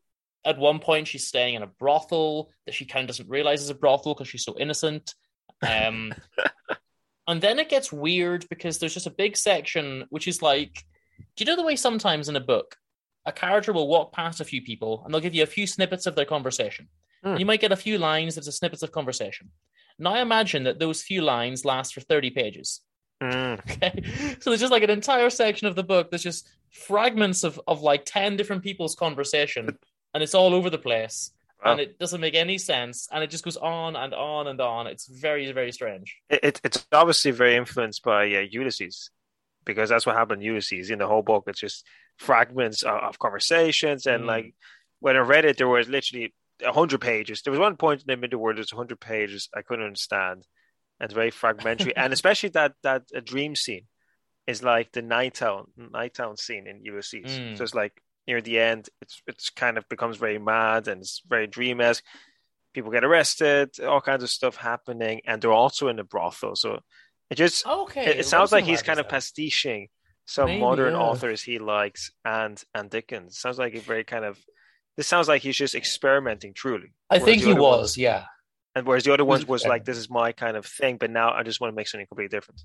[0.45, 3.69] at one point she's staying in a brothel that she kind of doesn't realize is
[3.69, 5.15] a brothel because she's so innocent.
[5.67, 6.13] Um,
[7.27, 10.83] and then it gets weird because there's just a big section which is like,
[11.35, 12.77] do you know the way sometimes in a book,
[13.25, 16.05] a character will walk past a few people and they'll give you a few snippets
[16.05, 16.87] of their conversation.
[17.23, 17.37] Hmm.
[17.37, 19.49] You might get a few lines that's a snippets of conversation.
[19.97, 22.81] Now imagine that those few lines last for 30 pages.
[23.21, 23.59] Mm.
[23.71, 24.35] Okay.
[24.39, 27.81] So there's just like an entire section of the book that's just fragments of, of
[27.81, 29.77] like 10 different people's conversation
[30.13, 31.31] and it's all over the place.
[31.63, 31.71] Wow.
[31.71, 33.07] And it doesn't make any sense.
[33.11, 34.87] And it just goes on and on and on.
[34.87, 36.17] It's very, very strange.
[36.29, 39.09] It, it, it's obviously very influenced by uh, Ulysses
[39.63, 40.89] because that's what happened in Ulysses.
[40.91, 41.85] In the whole book, it's just
[42.17, 44.05] fragments of, of conversations.
[44.05, 44.27] And Mm.
[44.27, 44.55] like
[44.99, 47.41] when I read it, there was literally a hundred pages.
[47.41, 50.45] There was one point in the middle where there's a hundred pages I couldn't understand.
[50.99, 53.85] And very fragmentary, and especially that that uh, dream scene
[54.47, 57.37] is like the night town night town scene in Ulysses.
[57.37, 57.57] Mm.
[57.57, 57.91] So it's like
[58.27, 62.03] near the end, it's it's kind of becomes very mad and it's very dream esque.
[62.73, 66.55] People get arrested, all kinds of stuff happening, and they're also in a brothel.
[66.55, 66.79] So
[67.29, 68.05] it just Okay.
[68.05, 69.87] it, it sounds like he's kind of pastiching
[70.25, 70.99] some Maybe, modern yeah.
[70.99, 73.37] authors he likes and and Dickens.
[73.39, 74.39] Sounds like a very kind of
[74.95, 76.93] this sounds like he's just experimenting truly.
[77.09, 78.25] I think he was, ones- yeah.
[78.75, 81.31] And whereas the other ones was like this is my kind of thing, but now
[81.31, 82.61] I just want to make something completely different.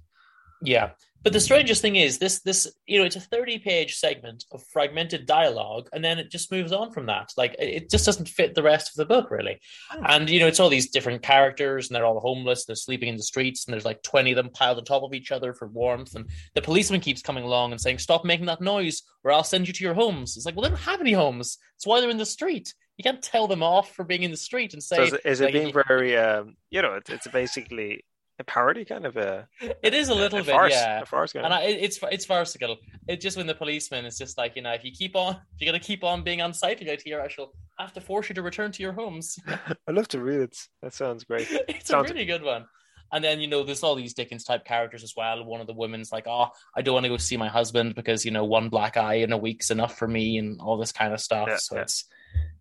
[0.62, 0.90] Yeah.
[1.22, 4.62] But the strangest thing is this this you know, it's a 30 page segment of
[4.72, 7.32] fragmented dialogue, and then it just moves on from that.
[7.36, 9.60] Like it just doesn't fit the rest of the book really.
[10.06, 13.16] And you know, it's all these different characters, and they're all homeless, they're sleeping in
[13.16, 15.68] the streets, and there's like 20 of them piled on top of each other for
[15.68, 16.14] warmth.
[16.14, 19.66] And the policeman keeps coming along and saying, Stop making that noise, or I'll send
[19.66, 20.36] you to your homes.
[20.36, 21.58] It's like, well, they don't have any homes.
[21.74, 22.74] That's why they're in the street.
[22.96, 25.20] You can't tell them off for being in the street and say So is it,
[25.24, 28.04] is it being very um you know, it's, it's basically
[28.40, 29.46] a parody kind of a,
[29.82, 31.02] it is a little a bit, farce, yeah.
[31.02, 31.60] a farce kind And of.
[31.60, 32.76] I, it's it's farcical.
[33.06, 35.60] It's just when the policeman is just like, you know, if you keep on, if
[35.60, 38.42] you're gonna keep on being unsightly out here, I shall have to force you to
[38.42, 39.38] return to your homes.
[39.86, 40.56] I'd love to read it.
[40.82, 41.48] That sounds great.
[41.68, 42.66] it's Sounds- a really good one.
[43.12, 45.44] And then you know, there's all these Dickens type characters as well.
[45.44, 48.24] One of the women's like, oh, I don't want to go see my husband because
[48.24, 51.12] you know one black eye in a week's enough for me, and all this kind
[51.12, 51.48] of stuff.
[51.48, 51.82] Yeah, so yeah.
[51.82, 52.04] it's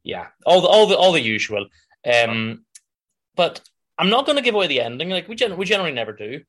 [0.03, 1.67] yeah, all the all the all the usual.
[2.03, 2.65] Um,
[3.35, 3.61] but
[3.99, 5.09] I'm not going to give away the ending.
[5.09, 6.41] Like we gen- we generally never do.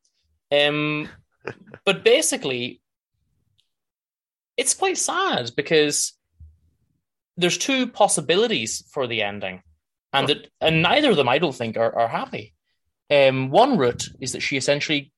[0.51, 1.09] Um,
[1.85, 2.81] but basically,
[4.55, 6.13] it's quite sad because
[7.35, 9.61] there's two possibilities for the ending,
[10.13, 12.53] and that and neither of them I don't think are, are happy.
[13.09, 15.11] Um, one route is that she essentially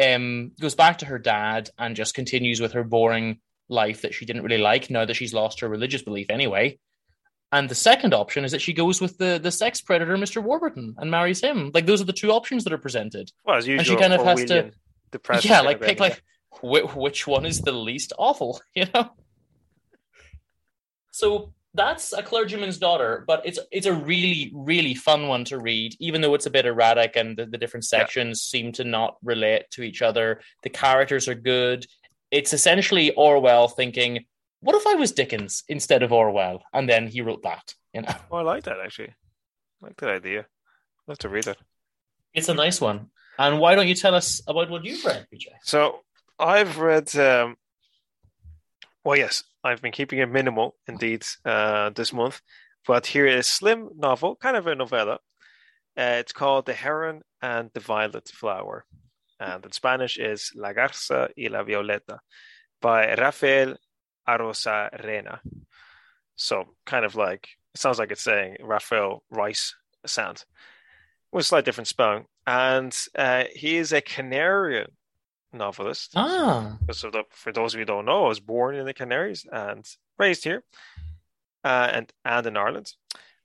[0.00, 4.24] um, goes back to her dad and just continues with her boring life that she
[4.24, 6.78] didn't really like now that she's lost her religious belief anyway.
[7.52, 10.42] And the second option is that she goes with the the sex predator, Mr.
[10.42, 11.70] Warburton, and marries him.
[11.74, 13.32] Like those are the two options that are presented.
[13.44, 14.70] Well, as usual, she kind of has to-
[15.42, 19.10] yeah, like pick like wh- which one is the least awful, you know.
[21.10, 25.94] So that's a clergyman's daughter, but it's it's a really really fun one to read,
[26.00, 27.98] even though it's a bit erratic and the, the different Yeah.
[28.00, 30.40] sections seem to not relate to each other.
[30.62, 31.86] The characters are good.
[32.30, 34.24] It's essentially Orwell thinking,
[34.60, 37.74] "What if I was Dickens instead of Orwell?" And then he wrote that.
[37.92, 39.08] You know, Oh, I like that actually.
[39.82, 40.40] I like that idea.
[40.40, 41.58] I'll have to read it.
[42.34, 43.10] it's a nice one.
[43.38, 45.46] And why don't you tell us about what you've read, PJ?
[45.62, 46.00] So
[46.38, 47.14] I've read.
[47.16, 47.56] Um,
[49.04, 52.40] well, yes, I've been keeping it minimal indeed uh, this month,
[52.86, 55.18] but here is a slim novel, kind of a novella.
[55.96, 58.84] Uh, it's called The Heron and the Violet Flower,
[59.40, 62.18] and in Spanish is La Garza y la Violeta
[62.82, 63.76] by Rafael
[64.38, 65.40] Arozarena.
[66.36, 69.74] So kind of like it sounds like it's saying Rafael Rice
[70.06, 70.44] sound
[71.32, 72.24] with a slight different spelling.
[72.46, 74.88] And uh, he is a Canarian
[75.52, 76.12] novelist.
[76.16, 78.94] Ah, So the, for those of you who don't know, I was born in the
[78.94, 79.84] Canaries and
[80.18, 80.62] raised here,
[81.64, 82.92] uh, and and in Ireland.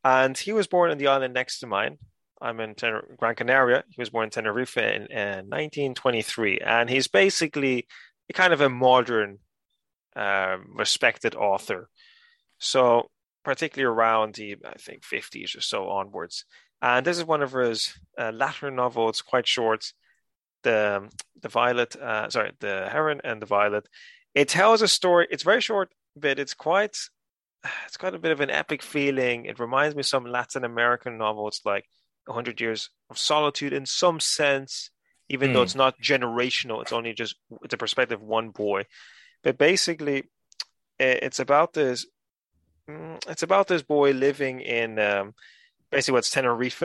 [0.03, 1.97] And he was born in the island next to mine.
[2.41, 3.83] I'm in Tener- Gran Canaria.
[3.89, 7.87] He was born in Tenerife in, in 1923, and he's basically
[8.33, 9.39] kind of a modern,
[10.15, 11.89] um, respected author.
[12.57, 13.09] So
[13.43, 16.45] particularly around the I think 50s or so onwards.
[16.81, 19.91] And this is one of his uh, latter novels, quite short.
[20.63, 21.09] The
[21.41, 23.87] the violet, uh, sorry, the heron and the violet.
[24.33, 25.27] It tells a story.
[25.29, 26.97] It's very short, but it's quite.
[27.87, 29.45] It's got a bit of an epic feeling.
[29.45, 31.85] It reminds me of some Latin American novels, like
[32.27, 34.89] Hundred Years of Solitude, in some sense.
[35.29, 35.63] Even though Hmm.
[35.63, 38.83] it's not generational, it's only just it's a perspective of one boy.
[39.45, 40.23] But basically,
[40.99, 42.05] it's about this.
[42.89, 45.35] mm, It's about this boy living in um,
[45.91, 46.83] basically what's Tenerife,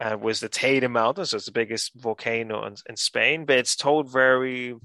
[0.00, 1.30] uh, was the Teide Mountains.
[1.30, 4.76] So it's the biggest volcano in, in Spain, but it's told very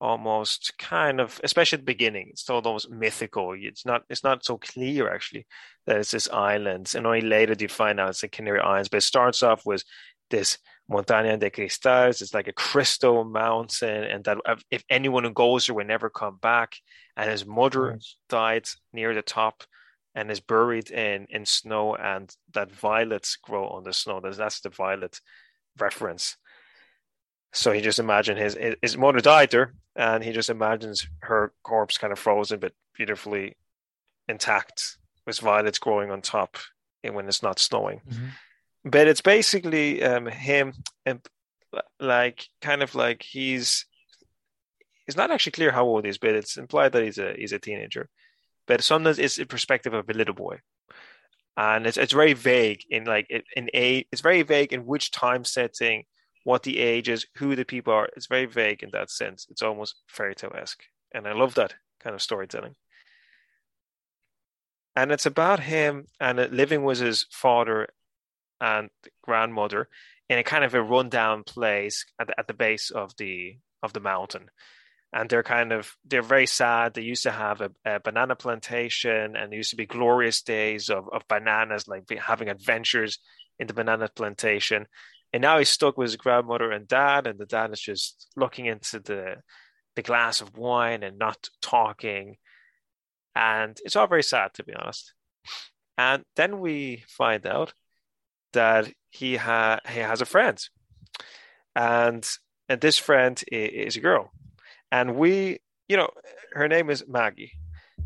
[0.00, 3.54] almost kind of, especially at the beginning, it's told almost mythical.
[3.58, 5.46] It's not it's not so clear actually
[5.86, 8.88] that it's this island, and only later do you find out it's the Canary Islands.
[8.90, 9.82] But it starts off with
[10.30, 10.58] this
[10.90, 12.22] Montaña de Cristales.
[12.22, 16.08] It's like a crystal mountain, and that if- if anyone who goes there will never
[16.10, 16.76] come back.
[17.16, 17.98] And his mother
[18.28, 19.64] died near the top
[20.14, 24.60] and is buried in in snow and that violets grow on the snow that's, that's
[24.60, 25.20] the violet
[25.78, 26.36] reference
[27.52, 31.98] so he just imagined his his mother died there and he just imagines her corpse
[31.98, 33.56] kind of frozen but beautifully
[34.28, 34.96] intact
[35.26, 36.56] with violets growing on top
[37.04, 38.30] and when it's not snowing Mhm.
[38.84, 40.72] But it's basically um, him
[41.04, 41.20] and
[42.00, 43.86] like kind of like he's
[45.06, 47.52] it's not actually clear how old he is but it's implied that he's a he's
[47.52, 48.08] a teenager.
[48.66, 50.60] But sometimes it's a perspective of a little boy.
[51.56, 55.44] And it's it's very vague in like in- a it's very vague in which time
[55.44, 56.04] setting
[56.44, 58.08] what the age is who the people are.
[58.16, 59.46] It's very vague in that sense.
[59.50, 60.82] It's almost fairy tale-esque.
[61.12, 62.74] And i love that kind of storytelling.
[64.94, 67.88] And it's about him and living with his father
[68.60, 68.90] and
[69.22, 69.88] grandmother
[70.28, 73.92] in a kind of a rundown place at the, at the base of the of
[73.92, 74.50] the mountain.
[75.12, 76.94] And they're kind of they're very sad.
[76.94, 80.90] They used to have a, a banana plantation and there used to be glorious days
[80.90, 83.18] of, of bananas like having adventures
[83.58, 84.86] in the banana plantation.
[85.32, 88.66] And now he's stuck with his grandmother and dad and the dad is just looking
[88.66, 89.36] into the
[89.96, 92.36] the glass of wine and not talking.
[93.34, 95.14] And it's all very sad to be honest.
[95.96, 97.72] And then we find out
[98.52, 100.62] that he ha- he has a friend.
[101.74, 102.28] And
[102.68, 104.30] and this friend is a girl.
[104.90, 105.58] And we
[105.88, 106.10] you know
[106.52, 107.52] her name is maggie.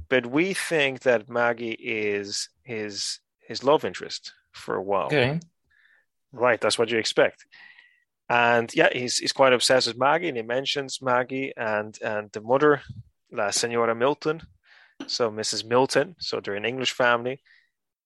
[0.08, 5.06] But we think that maggie is his his love interest for a while.
[5.06, 5.40] Okay.
[6.32, 7.44] right that's what you expect.
[8.28, 12.40] And yeah he's he's quite obsessed with maggie and he mentions maggie and and the
[12.40, 12.82] mother
[13.30, 14.42] la senora milton.
[15.06, 17.42] So mrs milton so they're an english family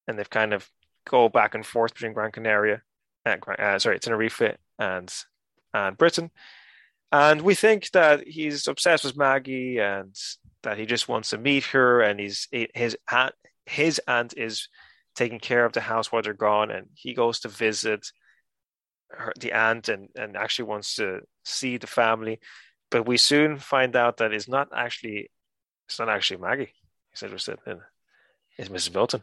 [0.07, 0.71] and they've kind of
[1.09, 2.83] go back and forth between gran canaria
[3.25, 4.43] uh, uh, sorry tenerife
[4.79, 5.15] and
[5.75, 6.31] and britain
[7.13, 10.15] and we think that he's obsessed with Maggie and
[10.65, 14.69] that he just wants to meet her and he's his aunt his aunt is
[15.15, 18.07] taking care of the house while they're gone and he goes to visit
[19.11, 22.41] her, the aunt and, and actually wants to see the family
[22.91, 25.31] but we soon find out that it's not actually
[25.89, 26.73] it's not actually Maggie.
[27.11, 27.81] He's interested in
[28.59, 28.95] is Mrs.
[28.95, 29.23] Milton.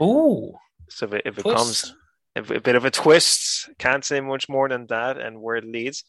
[0.00, 0.54] Ooh,
[0.88, 1.56] So if it, if it Twist.
[1.56, 1.94] comes
[2.36, 5.64] a, a bit of a twist, can't say much more than that, and where it
[5.64, 6.04] leads.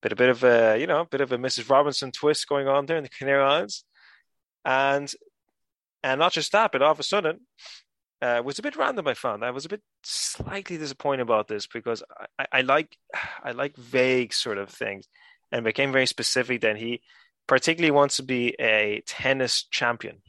[0.00, 1.70] But a bit of a you know, a bit of a Mrs.
[1.70, 3.84] Robinson twist going on there in the Canary Islands,
[4.64, 5.12] and
[6.02, 7.40] and not just that, but all of a sudden,
[8.22, 9.06] uh, it was a bit random.
[9.06, 12.02] I found I was a bit slightly disappointed about this because
[12.38, 12.96] I, I like
[13.44, 15.08] I like vague sort of things,
[15.50, 16.60] and became very specific.
[16.60, 17.02] Then he
[17.46, 20.22] particularly wants to be a tennis champion,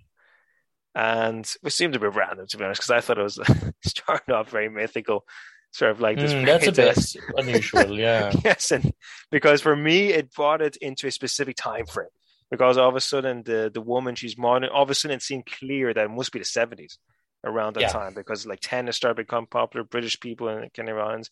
[0.96, 3.40] and which seemed a bit random to be honest, because I thought it was
[3.84, 5.26] starting off very mythical,
[5.72, 6.34] sort of like this.
[6.34, 7.98] Mm, that's a bit unusual.
[7.98, 8.32] Yeah.
[8.44, 8.94] yes, and
[9.32, 12.08] because for me it brought it into a specific time frame.
[12.52, 15.24] Because all of a sudden the the woman she's modern, all of a sudden it
[15.24, 17.00] seemed clear that it must be the seventies
[17.44, 17.88] around that Yeah.
[17.88, 21.32] time because like tennis started become popular, British people and Islands,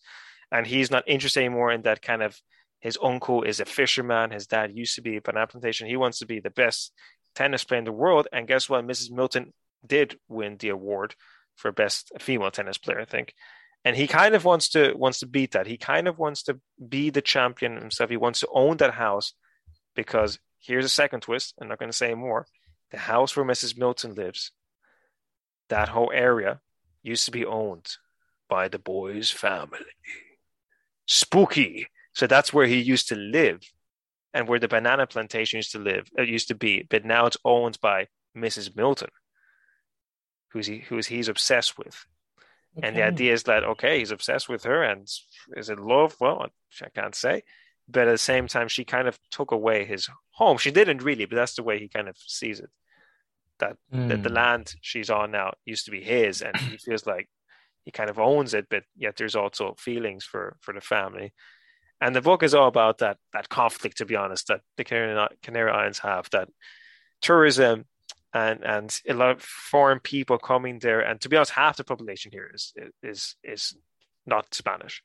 [0.52, 2.40] and he's not interested anymore in that kind of.
[2.80, 4.32] His uncle is a fisherman.
[4.32, 5.88] His dad used to be a banana plantation.
[5.88, 6.92] He wants to be the best
[7.36, 8.28] tennis player in the world.
[8.32, 8.86] And guess what?
[8.86, 9.12] Mrs.
[9.12, 9.54] Milton
[9.86, 11.16] did win the award
[11.56, 13.34] for best female tennis player, I think
[13.84, 15.68] and he kind of wants to wants to beat that.
[15.68, 18.10] He kind of wants to be the champion himself.
[18.10, 19.34] He wants to own that house
[19.96, 21.56] because here's a second twist.
[21.60, 22.46] I'm not going to say more.
[22.92, 23.78] The house where Mrs.
[23.78, 24.52] Milton lives,
[25.70, 26.60] that whole area,
[27.02, 27.88] used to be owned
[28.50, 29.80] by the boy's family.
[31.08, 31.88] Spooky.
[32.14, 33.62] So that's where he used to live,
[34.34, 36.10] and where the banana plantation used to live.
[36.18, 38.76] It used to be, but now it's owned by Mrs.
[38.76, 39.10] Milton,
[40.50, 42.06] who's he who's he's obsessed with.
[42.82, 45.08] And the idea is that okay, he's obsessed with her, and
[45.58, 46.16] is it love?
[46.20, 46.48] Well,
[46.84, 47.44] I can't say.
[47.88, 50.58] But at the same time, she kind of took away his home.
[50.58, 52.70] She didn't really, but that's the way he kind of sees it.
[53.60, 54.36] That that the Mm.
[54.36, 57.30] land she's on now used to be his, and he feels like
[57.84, 58.68] he kind of owns it.
[58.70, 61.34] But yet, there's also feelings for for the family.
[62.02, 63.98] And the book is all about that that conflict.
[63.98, 66.50] To be honest, that the Canary, Canary Islands have that
[67.22, 67.86] tourism
[68.34, 71.02] and and a lot of foreign people coming there.
[71.02, 73.76] And to be honest, half the population here is is is
[74.26, 75.04] not Spanish,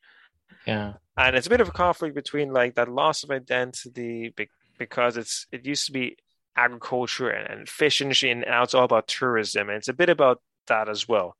[0.66, 0.94] Yeah.
[1.16, 4.34] and it's a bit of a conflict between like that loss of identity
[4.78, 6.16] because it's it used to be
[6.56, 10.40] agriculture and, and fishing, and now it's all about tourism, and it's a bit about
[10.68, 11.36] that as well.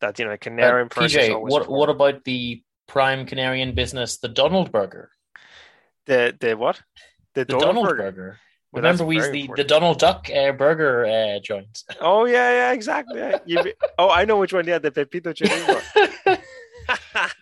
[0.00, 1.78] That you know, a Canarian Uh, PJ, what foreign.
[1.78, 5.10] what about the prime Canarian business, the Donald Burger?
[6.06, 6.80] the the what
[7.34, 8.02] the, The Donald Donald burger.
[8.02, 8.38] Burger.
[8.72, 9.64] Well, Remember, we the, the.
[9.64, 11.82] Donald Duck uh, burger uh, joint.
[12.00, 13.18] Oh yeah, yeah, exactly.
[13.46, 13.64] Yeah.
[13.98, 14.66] Oh, I know which one.
[14.66, 16.38] Yeah, the Pepito Chiringo.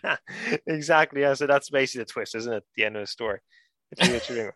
[0.67, 1.21] exactly.
[1.21, 1.33] Yeah.
[1.33, 2.63] So that's basically the twist, isn't it?
[2.75, 3.39] The end of the story.
[3.91, 4.51] The Pepito Chiringo.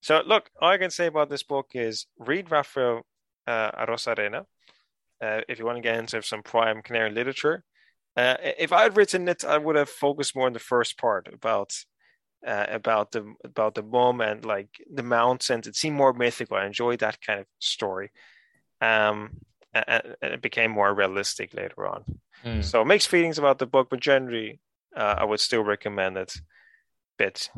[0.00, 3.02] So look, all I can say about this book is read Rafael
[3.46, 4.44] uh, Arozarena
[5.22, 7.62] uh, if you want to get into some prime Canary literature.
[8.16, 11.28] Uh, if I had written it, I would have focused more on the first part
[11.32, 11.72] about
[12.46, 15.66] uh, about the about the mom and like the mountains.
[15.66, 16.56] It seemed more mythical.
[16.56, 18.10] I enjoyed that kind of story.
[18.80, 19.38] Um,
[19.74, 22.04] and, and it became more realistic later on.
[22.42, 22.60] Hmm.
[22.62, 24.60] So mixed feelings about the book, but generally,
[24.96, 26.34] uh, I would still recommend it.
[27.18, 27.48] But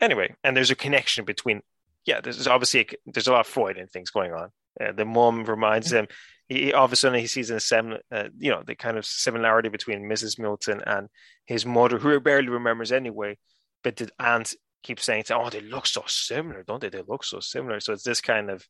[0.00, 1.62] anyway, and there's a connection between.
[2.04, 4.50] Yeah, there's obviously a, there's a lot of Freudian things going on.
[4.78, 6.06] Uh, the mom reminds him.
[6.48, 9.06] He, all of a sudden he sees a sem, uh, you know, the kind of
[9.06, 10.38] similarity between Mrs.
[10.38, 11.08] Milton and
[11.46, 13.38] his mother, who he barely remembers anyway.
[13.82, 16.90] But the aunt keeps saying, "Oh, they look so similar, don't they?
[16.90, 18.66] They look so similar." So it's this kind of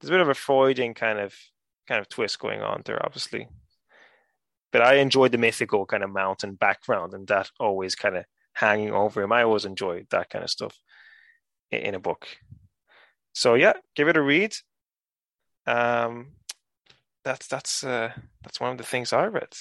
[0.00, 1.34] there's a bit of a Freudian kind of
[1.86, 3.48] kind of twist going on there, obviously.
[4.70, 8.92] But I enjoyed the mythical kind of mountain background and that always kind of hanging
[8.92, 9.32] over him.
[9.32, 10.76] I always enjoyed that kind of stuff
[11.70, 12.28] in a book.
[13.32, 14.54] So yeah, give it a read.
[15.66, 16.32] Um,
[17.28, 18.10] that's that's uh,
[18.42, 19.52] that's one of the things I read.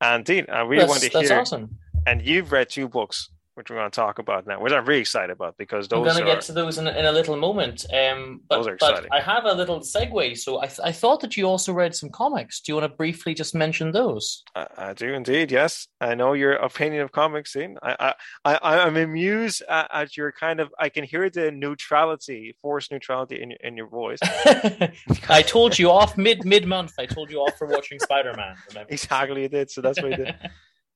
[0.00, 1.38] And Dean, I really that's, want to that's hear.
[1.38, 1.78] awesome.
[2.06, 5.00] And you've read two books, which we're going to talk about now, which I'm really
[5.00, 7.36] excited about because those going are to get to those in, a- in a little
[7.36, 7.84] moment.
[7.92, 9.10] Um, but, Those are but exciting.
[9.12, 10.36] I have a little segue.
[10.38, 12.60] So I, th- I thought that you also read some comics.
[12.60, 14.42] Do you want to briefly just mention those?
[14.54, 15.52] I, I do indeed.
[15.52, 17.52] Yes, I know your opinion of comics.
[17.52, 17.78] Dean.
[17.82, 18.14] I,
[18.44, 20.74] I, I, I'm amused at, at your kind of.
[20.78, 24.18] I can hear the neutrality, forced neutrality in in your voice.
[25.28, 26.92] I told you off mid mid month.
[26.98, 28.56] I told you off for watching Spider Man.
[28.88, 29.70] exactly, you did.
[29.70, 30.34] So that's what you did.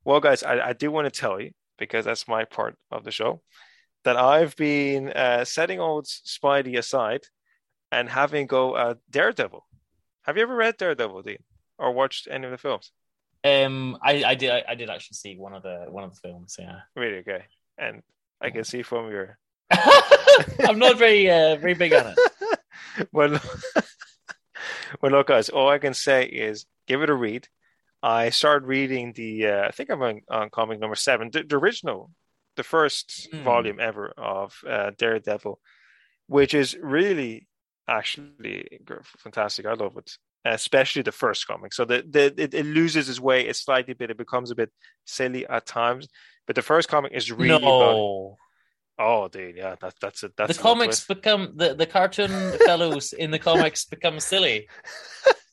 [0.05, 3.11] Well, guys, I, I do want to tell you because that's my part of the
[3.11, 3.43] show
[4.05, 7.23] that I've been uh, setting old Spidey aside
[7.91, 9.67] and having go uh, Daredevil.
[10.23, 11.39] Have you ever read Daredevil, Dean,
[11.79, 12.93] or watched any of the films?
[13.45, 16.21] Um, I, I did I, I did actually see one of the one of the
[16.21, 16.57] films.
[16.59, 17.45] Yeah, Really okay,
[17.79, 18.03] and
[18.41, 19.39] I can see from your
[19.71, 22.19] I'm not very uh, very big on it.
[23.13, 23.39] well,
[25.03, 25.49] well, look, guys.
[25.49, 27.49] All I can say is give it a read.
[28.03, 29.47] I started reading the.
[29.49, 32.11] Uh, I think I'm on, on comic number seven, the, the original,
[32.57, 33.43] the first Hmm.
[33.45, 35.59] volume ever of uh, Daredevil,
[36.27, 37.49] which is really
[37.89, 38.69] actually
[39.19, 39.67] fantastic.
[39.67, 40.11] I love it,
[40.45, 41.73] especially the first comic.
[41.73, 43.47] So the, the it, it loses its way.
[43.47, 44.11] It's slightly bit.
[44.11, 44.71] It becomes a bit
[45.05, 46.07] silly at times.
[46.47, 48.37] But the first comic is really about, no.
[48.99, 50.33] oh, dude, yeah, that, that's it.
[50.37, 51.09] That's the comics twist.
[51.09, 52.31] become the, the cartoon
[52.65, 54.69] fellows in the comics become silly.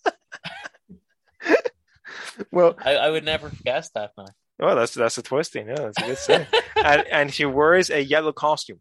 [2.52, 4.26] well, I, I would never guess that now.
[4.60, 5.68] well, that's that's a twisting.
[5.68, 6.48] Yeah, that's a good say.
[6.76, 8.80] and and he wears a yellow costume.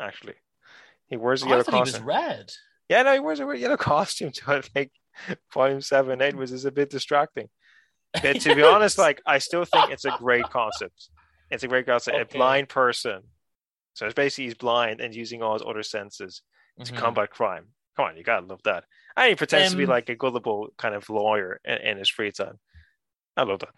[0.00, 0.34] Actually,
[1.08, 2.50] he wears a Oh, I yellow thought he was red.
[2.88, 4.32] Yeah, no, he wears a yellow costume.
[4.34, 4.90] So I think
[5.52, 7.48] volume seven, eight was is a bit distracting.
[8.22, 11.10] But to be honest, like I still think it's a great concept.
[11.50, 12.16] It's a great concept.
[12.16, 13.22] A blind person.
[13.94, 16.42] So it's basically he's blind and using all his other senses
[16.84, 16.96] to Mhm.
[16.96, 17.66] combat crime.
[17.96, 18.84] Come on, you gotta love that.
[19.16, 22.08] And he pretends to be Um, like a gullible kind of lawyer in, in his
[22.08, 22.60] free time.
[23.38, 23.74] I love that.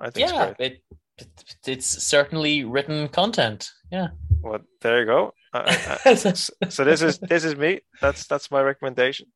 [0.00, 0.72] I think Yeah, it's great.
[0.72, 0.82] it,
[1.18, 1.28] it
[1.66, 3.70] it's certainly written content.
[3.90, 4.08] Yeah.
[4.40, 5.34] Well, there you go.
[5.52, 7.80] I, I, so this is this is me.
[8.00, 9.26] That's that's my recommendation.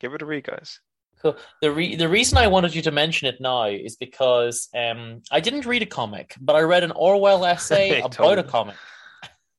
[0.00, 0.80] Give it a read, guys.
[1.20, 1.36] Cool.
[1.62, 5.40] The re- the reason I wanted you to mention it now is because um I
[5.40, 8.76] didn't read a comic, but I read an Orwell essay about a comic.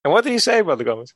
[0.06, 1.14] And what did he say about the comments?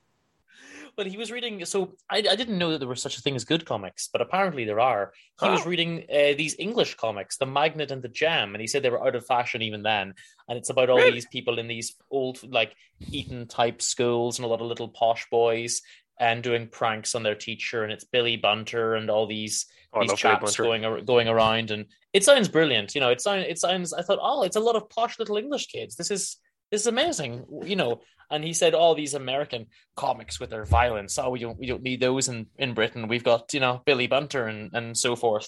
[0.97, 1.65] Well, he was reading.
[1.65, 4.21] So I, I didn't know that there was such a thing as good comics, but
[4.21, 5.11] apparently there are.
[5.41, 5.69] He was Oh.
[5.69, 9.05] reading uh, these English comics, The Magnet and the Gem, and he said they were
[9.05, 10.13] out of fashion even then.
[10.47, 11.11] And it's about all Really?
[11.11, 12.75] these people in these old, like
[13.11, 15.81] Eton type schools and a lot of little posh boys
[16.19, 17.83] and doing pranks on their teacher.
[17.83, 19.65] And it's Billy Bunter and all these
[19.95, 22.95] Oh, these chaps going going around, and it sounds brilliant.
[22.95, 23.93] You know, it sounds it sounds.
[23.93, 25.95] I thought, oh, it's a lot of posh little English kids.
[25.95, 26.37] This is
[26.71, 27.45] this is amazing.
[27.63, 28.01] You know,
[28.33, 31.17] and he said all these American comics with their violence.
[31.17, 33.07] Oh, we don't we don't need those in in Britain.
[33.07, 35.47] We've got you know Billy Bunter and and so forth,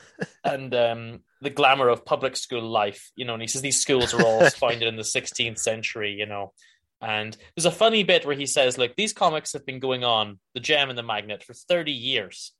[0.44, 3.12] and um, the glamour of public school life.
[3.14, 6.12] You know, and he says these schools are all founded in the 16th century.
[6.12, 6.52] You know.
[7.00, 10.38] And there's a funny bit where he says, like, these comics have been going on,
[10.54, 12.52] The Gem and the Magnet, for 30 years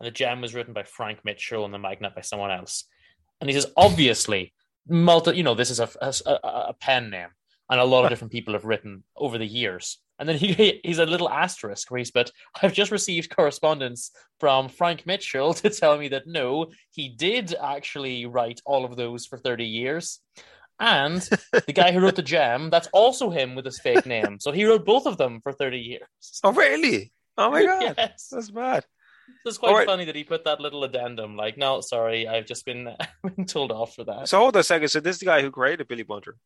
[0.00, 2.84] and the gem was written by Frank Mitchell and the magnet by someone else.
[3.40, 4.52] And he says, obviously,
[4.88, 6.36] multi, you know, this is a, a,
[6.68, 7.28] a pen name,
[7.70, 9.98] and a lot of different people have written over the years.
[10.18, 14.10] And then he he's a little asterisk where he's, but I've just received correspondence
[14.40, 19.26] from Frank Mitchell to tell me that no, he did actually write all of those
[19.26, 20.20] for 30 years.
[20.80, 21.20] And
[21.66, 24.38] the guy who wrote the gem, that's also him with his fake name.
[24.38, 26.40] So he wrote both of them for 30 years.
[26.44, 27.12] Oh, really?
[27.36, 28.28] Oh my god, yes.
[28.30, 28.84] that's bad.
[29.44, 29.86] It's quite right.
[29.86, 32.88] funny that he put that little addendum, like, no, sorry, I've just been,
[33.22, 34.28] been told off for that.
[34.28, 34.88] So hold on a second.
[34.88, 36.36] So this is the guy who created Billy Bunter.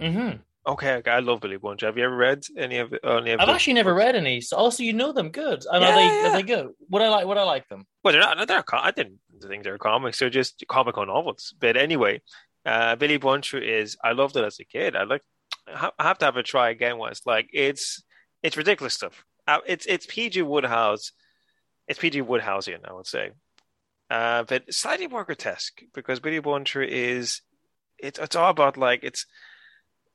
[0.00, 0.30] Hmm
[0.66, 1.84] Okay, okay, I love Billy Bunter.
[1.84, 3.40] Have you ever read any of any of?
[3.40, 5.62] I've the- actually never read any, so also you know them good.
[5.70, 6.26] And Yeah, are they yeah.
[6.26, 6.68] are they good?
[6.88, 7.84] Would I like would I like them?
[8.02, 8.48] Well, they're not.
[8.48, 8.64] They're.
[8.72, 10.18] I didn't think they're comics.
[10.18, 11.52] They're just comical novels.
[11.60, 12.22] But anyway,
[12.64, 13.98] uh, Billy Bunter is.
[14.02, 14.96] I loved it as a kid.
[14.96, 15.20] I like.
[15.68, 16.96] I have to have a try again.
[16.96, 18.02] Once, like it's
[18.42, 19.22] it's ridiculous stuff.
[19.46, 21.12] Uh, it's it's PG Wodehouse.
[21.88, 23.32] It's PG Wodehousian, I would say,
[24.08, 27.42] uh, but slightly more grotesque because Billy Bunter is.
[27.98, 29.26] It's it's all about like it's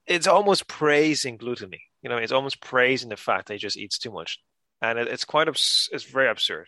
[0.10, 1.82] it's almost praising gluttony.
[2.02, 4.40] You know, it's almost praising the fact that he just eats too much,
[4.82, 6.68] and it, it's quite abs- it's very absurd.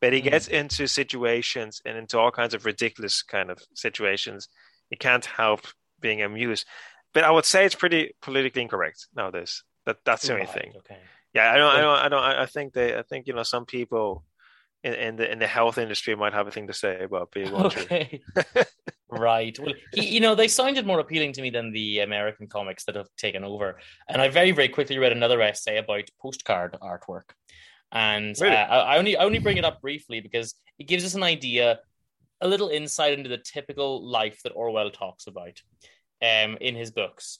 [0.00, 0.30] But he Mm.
[0.30, 4.48] gets into situations and into all kinds of ridiculous kind of situations.
[4.90, 5.60] He can't help
[6.00, 6.66] being amused.
[7.14, 9.62] But I would say it's pretty politically incorrect nowadays.
[9.86, 10.72] That that's the only Right, thing.
[10.78, 10.98] Okay.
[11.34, 12.22] Yeah, I don't, I don't, I don't.
[12.24, 14.24] I think they, I think you know, some people
[14.82, 17.54] in, in the in the health industry might have a thing to say about being.
[17.54, 18.20] Okay.
[19.12, 19.56] right.
[19.58, 22.96] Well, he, you know, they sounded more appealing to me than the American comics that
[22.96, 23.78] have taken over.
[24.08, 27.30] And I very, very quickly read another essay about postcard artwork.
[27.92, 28.56] And Really?
[28.56, 31.22] uh, I, I only, I only bring it up briefly because it gives us an
[31.22, 31.80] idea,
[32.40, 35.60] a little insight into the typical life that Orwell talks about
[36.22, 37.38] um, in his books.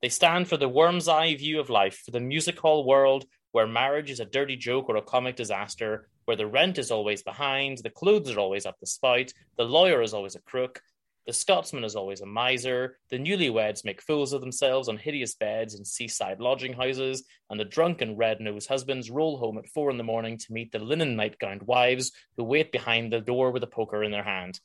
[0.00, 3.66] They stand for the worm's eye view of life, for the music hall world where
[3.66, 7.78] marriage is a dirty joke or a comic disaster, where the rent is always behind,
[7.78, 10.80] the clothes are always up the spout, the lawyer is always a crook,
[11.26, 15.74] the Scotsman is always a miser, the newlyweds make fools of themselves on hideous beds
[15.74, 20.02] in seaside lodging houses, and the drunken red-nosed husbands roll home at four in the
[20.04, 24.02] morning to meet the linen night-gowned wives who wait behind the door with a poker
[24.02, 24.58] in their hand.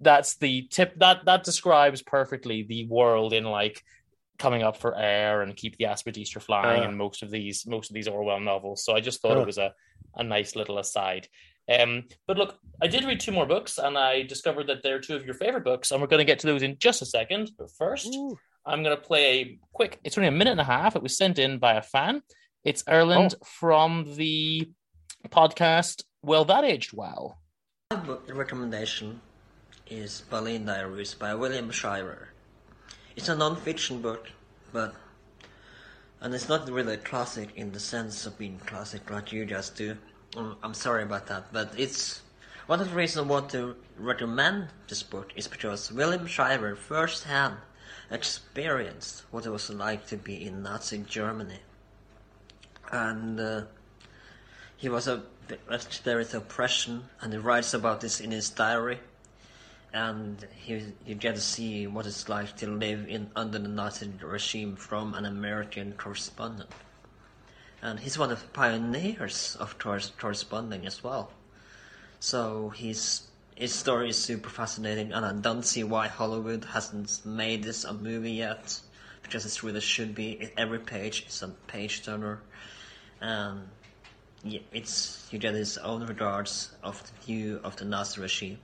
[0.00, 3.84] That's the tip that that describes perfectly the world in like
[4.38, 6.88] coming up for air and keep the aspidistra flying Ah.
[6.88, 8.82] in most of these most of these Orwell novels.
[8.82, 9.42] So I just thought Ah.
[9.42, 9.74] it was a,
[10.14, 11.28] a nice little aside.
[11.70, 15.14] Um, but look, I did read two more books, and I discovered that they're two
[15.14, 17.52] of your favorite books, and we're going to get to those in just a second.
[17.56, 18.12] But first,
[18.66, 20.00] I'm going to play a quick.
[20.02, 20.96] It's only a minute and a half.
[20.96, 22.22] It was sent in by a fan.
[22.64, 24.68] It's Ireland from the
[25.28, 26.02] podcast.
[26.22, 27.38] Well, that aged well.
[27.90, 29.20] My book recommendation
[29.88, 32.28] is Berlin Diaries by William Shirer.
[33.16, 34.28] It's a non-fiction book,
[34.72, 34.94] but
[36.20, 39.74] and it's not really a classic in the sense of being classic like you just
[39.74, 39.96] do.
[40.34, 42.22] Mm, I'm sorry about that, but it's
[42.66, 47.56] one of the reasons I want to recommend this book is because William Shirer firsthand
[48.12, 51.58] experienced what it was like to be in Nazi Germany,
[52.92, 53.62] and uh,
[54.76, 55.22] he was a
[55.76, 59.00] is oppression, and he writes about this in his diary.
[59.92, 64.12] And he, you get to see what it's like to live in under the Nazi
[64.22, 66.70] regime from an American correspondent.
[67.82, 71.32] And he's one of the pioneers of corresponding as well.
[72.18, 73.22] So his
[73.54, 77.92] his story is super fascinating, and I don't see why Hollywood hasn't made this a
[77.92, 78.80] movie yet,
[79.22, 80.50] because it really should be.
[80.56, 82.40] Every page is a page turner,
[83.20, 83.68] um,
[84.42, 88.58] and yeah, it's you get his own regards of the view of the Nazi regime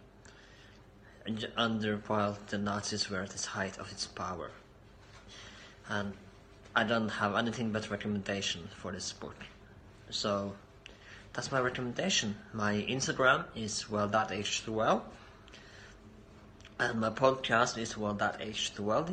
[1.57, 4.51] under while the Nazis were at the height of its power.
[5.89, 6.15] And
[6.77, 9.37] I don't have anything but recommendation for this book.
[10.11, 10.55] So
[11.33, 12.37] that's my recommendation.
[12.53, 15.07] My Instagram is well that aged well.
[16.79, 19.09] And my podcast is well that aged well.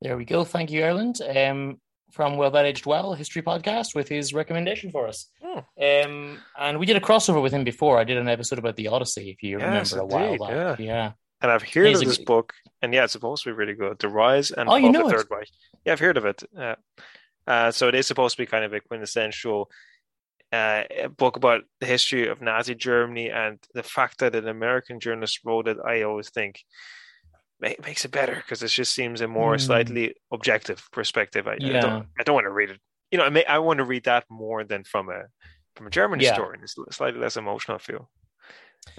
[0.00, 0.42] There we go.
[0.44, 1.20] Thank you, Ireland.
[1.20, 1.78] Um,
[2.10, 5.28] from Well That Aged Well History Podcast with his recommendation for us.
[5.42, 5.58] Hmm.
[5.82, 7.98] Um, and we did a crossover with him before.
[7.98, 10.78] I did an episode about the Odyssey, if you Yes, remember a while indeed, back.
[10.80, 11.12] Yeah.
[11.42, 13.98] And I've heard He's of this book, and yeah, it's supposed to be really good.
[13.98, 15.18] The Rise and Oh, you of know the it.
[15.18, 15.48] Third Reich.
[15.84, 16.42] Yeah, I've heard of it.
[16.56, 16.76] Uh,
[17.46, 19.68] uh, so it is supposed to be kind of a quintessential
[20.52, 20.84] uh,
[21.16, 25.66] book about the history of Nazi Germany, and the fact that an American journalist wrote
[25.66, 26.62] it, I always think
[27.60, 29.58] ma- makes it better because it just seems a more Hmm.
[29.60, 31.48] slightly objective perspective.
[31.48, 31.80] I, I Yeah.
[31.80, 32.80] don't, I don't want to read it.
[33.10, 35.24] You know, I may, I want to read that more than from a
[35.74, 36.28] from a German Yeah.
[36.30, 36.62] historian.
[36.62, 38.10] It's slightly less emotional, I feel.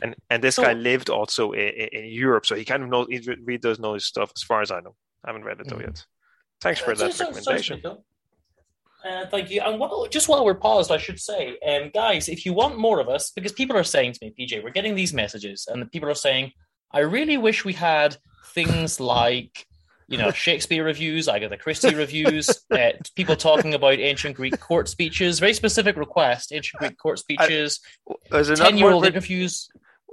[0.01, 3.07] And and this So- guy lived also in, in Europe, so he kind of knows
[3.09, 4.95] he read does know his stuff as far as I know.
[5.23, 5.87] I haven't read it though Mhm.
[5.87, 6.05] yet.
[6.61, 7.81] Thanks for that so- so- recommendation.
[7.81, 8.03] so-
[9.05, 9.59] Uh, thank you.
[9.61, 12.99] And while, just while we're paused, I should say, um, guys, if you want more
[13.01, 16.09] of us, because people are saying to me, PJ, we're getting these messages, and people
[16.09, 16.53] are saying,
[16.91, 18.15] I really wish we had
[18.53, 19.67] things like,
[20.07, 25.39] you know, Shakespeare reviews, Agatha Christie reviews, uh, people talking about ancient Greek court speeches,
[25.39, 27.79] very specific request, ancient Greek court speeches,
[28.31, 29.69] Is there not 10 year old more- interviews.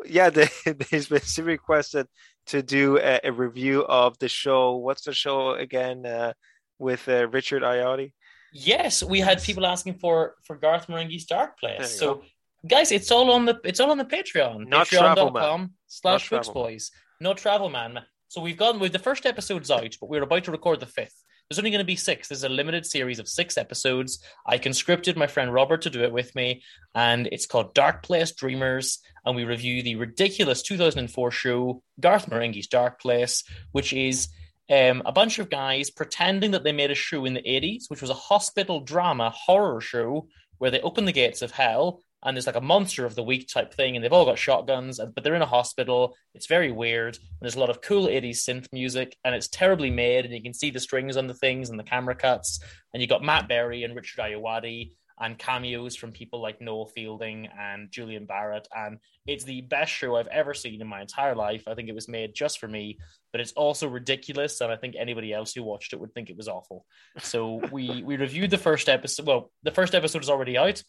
[0.06, 2.06] yeah, they, they specifically requested
[2.46, 4.76] to do a, a review of the show.
[4.76, 6.06] What's the show again?
[6.06, 6.32] Uh,
[6.78, 8.12] with uh, Richard Ayoade.
[8.52, 11.96] Yes, we had people asking for for Garth Marenghi's Dark Place.
[11.96, 12.22] So, go.
[12.66, 14.66] guys, it's all on the it's all on the Patreon.
[14.66, 14.88] Not.
[14.88, 16.90] Patreon.com slash Books Boys.
[17.20, 18.00] No Travel Man.
[18.30, 21.24] So we've gone with the first episode's out, but we're about to record the fifth.
[21.48, 22.28] There's only going to be six.
[22.28, 24.22] There's a limited series of six episodes.
[24.46, 26.62] I conscripted my friend Robert to do it with me,
[26.94, 29.00] and it's called Dark Place Dreamers.
[29.26, 34.28] And we review the ridiculous 2004 show Garth Marenghi's Dark Place, which is
[34.70, 38.00] um, a bunch of guys pretending that they made a show in the 80s, which
[38.00, 40.28] was a hospital drama horror show
[40.58, 43.48] where they open the gates of hell and there's like a monster of the week
[43.48, 46.16] type thing, and they've all got shotguns, but they're in a hospital.
[46.34, 47.16] It's very weird.
[47.16, 50.42] And there's a lot of cool 80s synth music, and it's terribly made, and you
[50.42, 52.60] can see the strings on the things and the camera cuts.
[52.92, 57.48] And you got Matt Berry and Richard Ayoade and cameos from people like Noel Fielding
[57.58, 58.64] and Julian Barratt.
[58.74, 61.64] And it's the best show I've ever seen in my entire life.
[61.66, 62.98] I think it was made just for me,
[63.30, 64.60] but it's also ridiculous.
[64.60, 66.86] And I think anybody else who watched it would think it was awful.
[67.18, 69.26] So we we reviewed the first episode.
[69.26, 70.82] Well, the first episode is already out.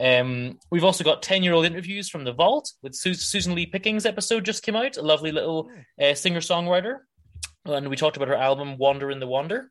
[0.00, 3.66] Um, we've also got 10 year old interviews from the vault with Su- Susan Lee
[3.66, 5.70] Pickings episode just came out, a lovely little
[6.00, 6.98] uh, singer songwriter.
[7.64, 9.70] And we talked about her album Wander in the Wonder.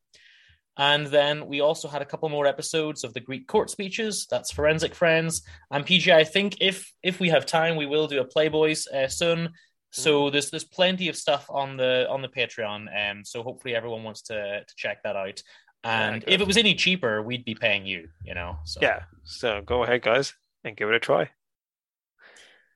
[0.77, 4.25] And then we also had a couple more episodes of the Greek court speeches.
[4.29, 5.41] That's Forensic Friends.
[5.69, 9.07] And PJ, I think if if we have time, we will do a Playboys uh,
[9.07, 9.49] soon.
[9.91, 12.87] So there's there's plenty of stuff on the on the Patreon.
[13.11, 15.43] Um, so hopefully everyone wants to to check that out.
[15.83, 16.33] And good.
[16.33, 18.07] if it was any cheaper, we'd be paying you.
[18.23, 18.59] You know.
[18.63, 19.03] So Yeah.
[19.23, 21.29] So go ahead, guys, and give it a try.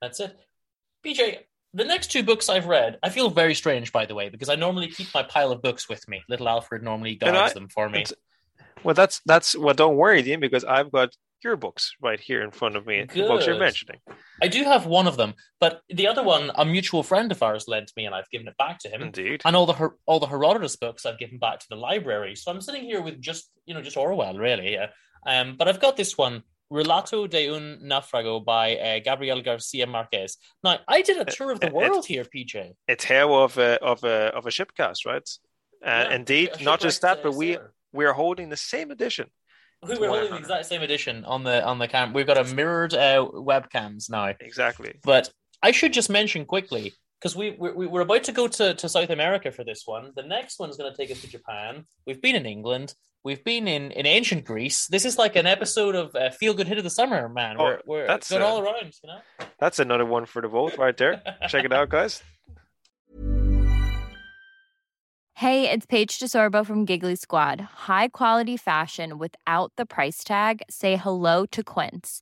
[0.01, 0.37] That's it.
[1.05, 1.37] PJ,
[1.75, 4.55] the next two books I've read, I feel very strange, by the way, because I
[4.55, 6.23] normally keep my pile of books with me.
[6.29, 8.05] Little Alfred normally guides I- them for me.
[8.83, 9.73] Well, that's that's well.
[9.73, 11.09] Don't worry, Dean, because I've got
[11.43, 13.05] your books right here in front of me.
[13.11, 13.99] The books you're mentioning.
[14.41, 17.65] I do have one of them, but the other one, a mutual friend of ours
[17.67, 19.01] lent me, and I've given it back to him.
[19.01, 19.41] Indeed.
[19.45, 22.35] And all the Her- all the Herodotus books I've given back to the library.
[22.35, 24.73] So I'm sitting here with just you know just Orwell, really.
[24.73, 24.87] Yeah.
[25.25, 30.37] Um, but I've got this one, Relato de un Naufrago by uh, Gabriel Garcia Marquez.
[30.63, 32.73] Now I did a tour of the Uh, uh, world here, PJ.
[32.87, 35.27] a tale of a of a of a shipcast, right?
[35.85, 37.73] Uh, Yeah, indeed, not just that, uh, but we sailor.
[37.93, 39.29] we are holding the same edition.
[39.87, 42.13] We were holding the exact same edition on the on the cam.
[42.13, 44.33] We've got a mirrored uh, webcams now.
[44.39, 44.93] Exactly.
[45.03, 45.29] But
[45.61, 49.11] I should just mention quickly because we, we we're about to go to, to South
[49.11, 50.11] America for this one.
[50.15, 51.85] The next one's going to take us to Japan.
[52.07, 52.95] We've been in England,
[53.25, 54.85] We've been in, in ancient Greece.
[54.85, 57.55] This is like an episode of uh, Feel Good Hit of the Summer, man.
[57.57, 59.17] Oh, we're we're that's, going uh, all around, you know?
[59.57, 61.23] That's another one for the vote right there.
[61.49, 62.21] Check it out, guys.
[65.33, 67.61] Hey, it's Paige DeSorbo from Giggly Squad.
[67.61, 70.61] High quality fashion without the price tag.
[70.69, 72.21] Say hello to Quince.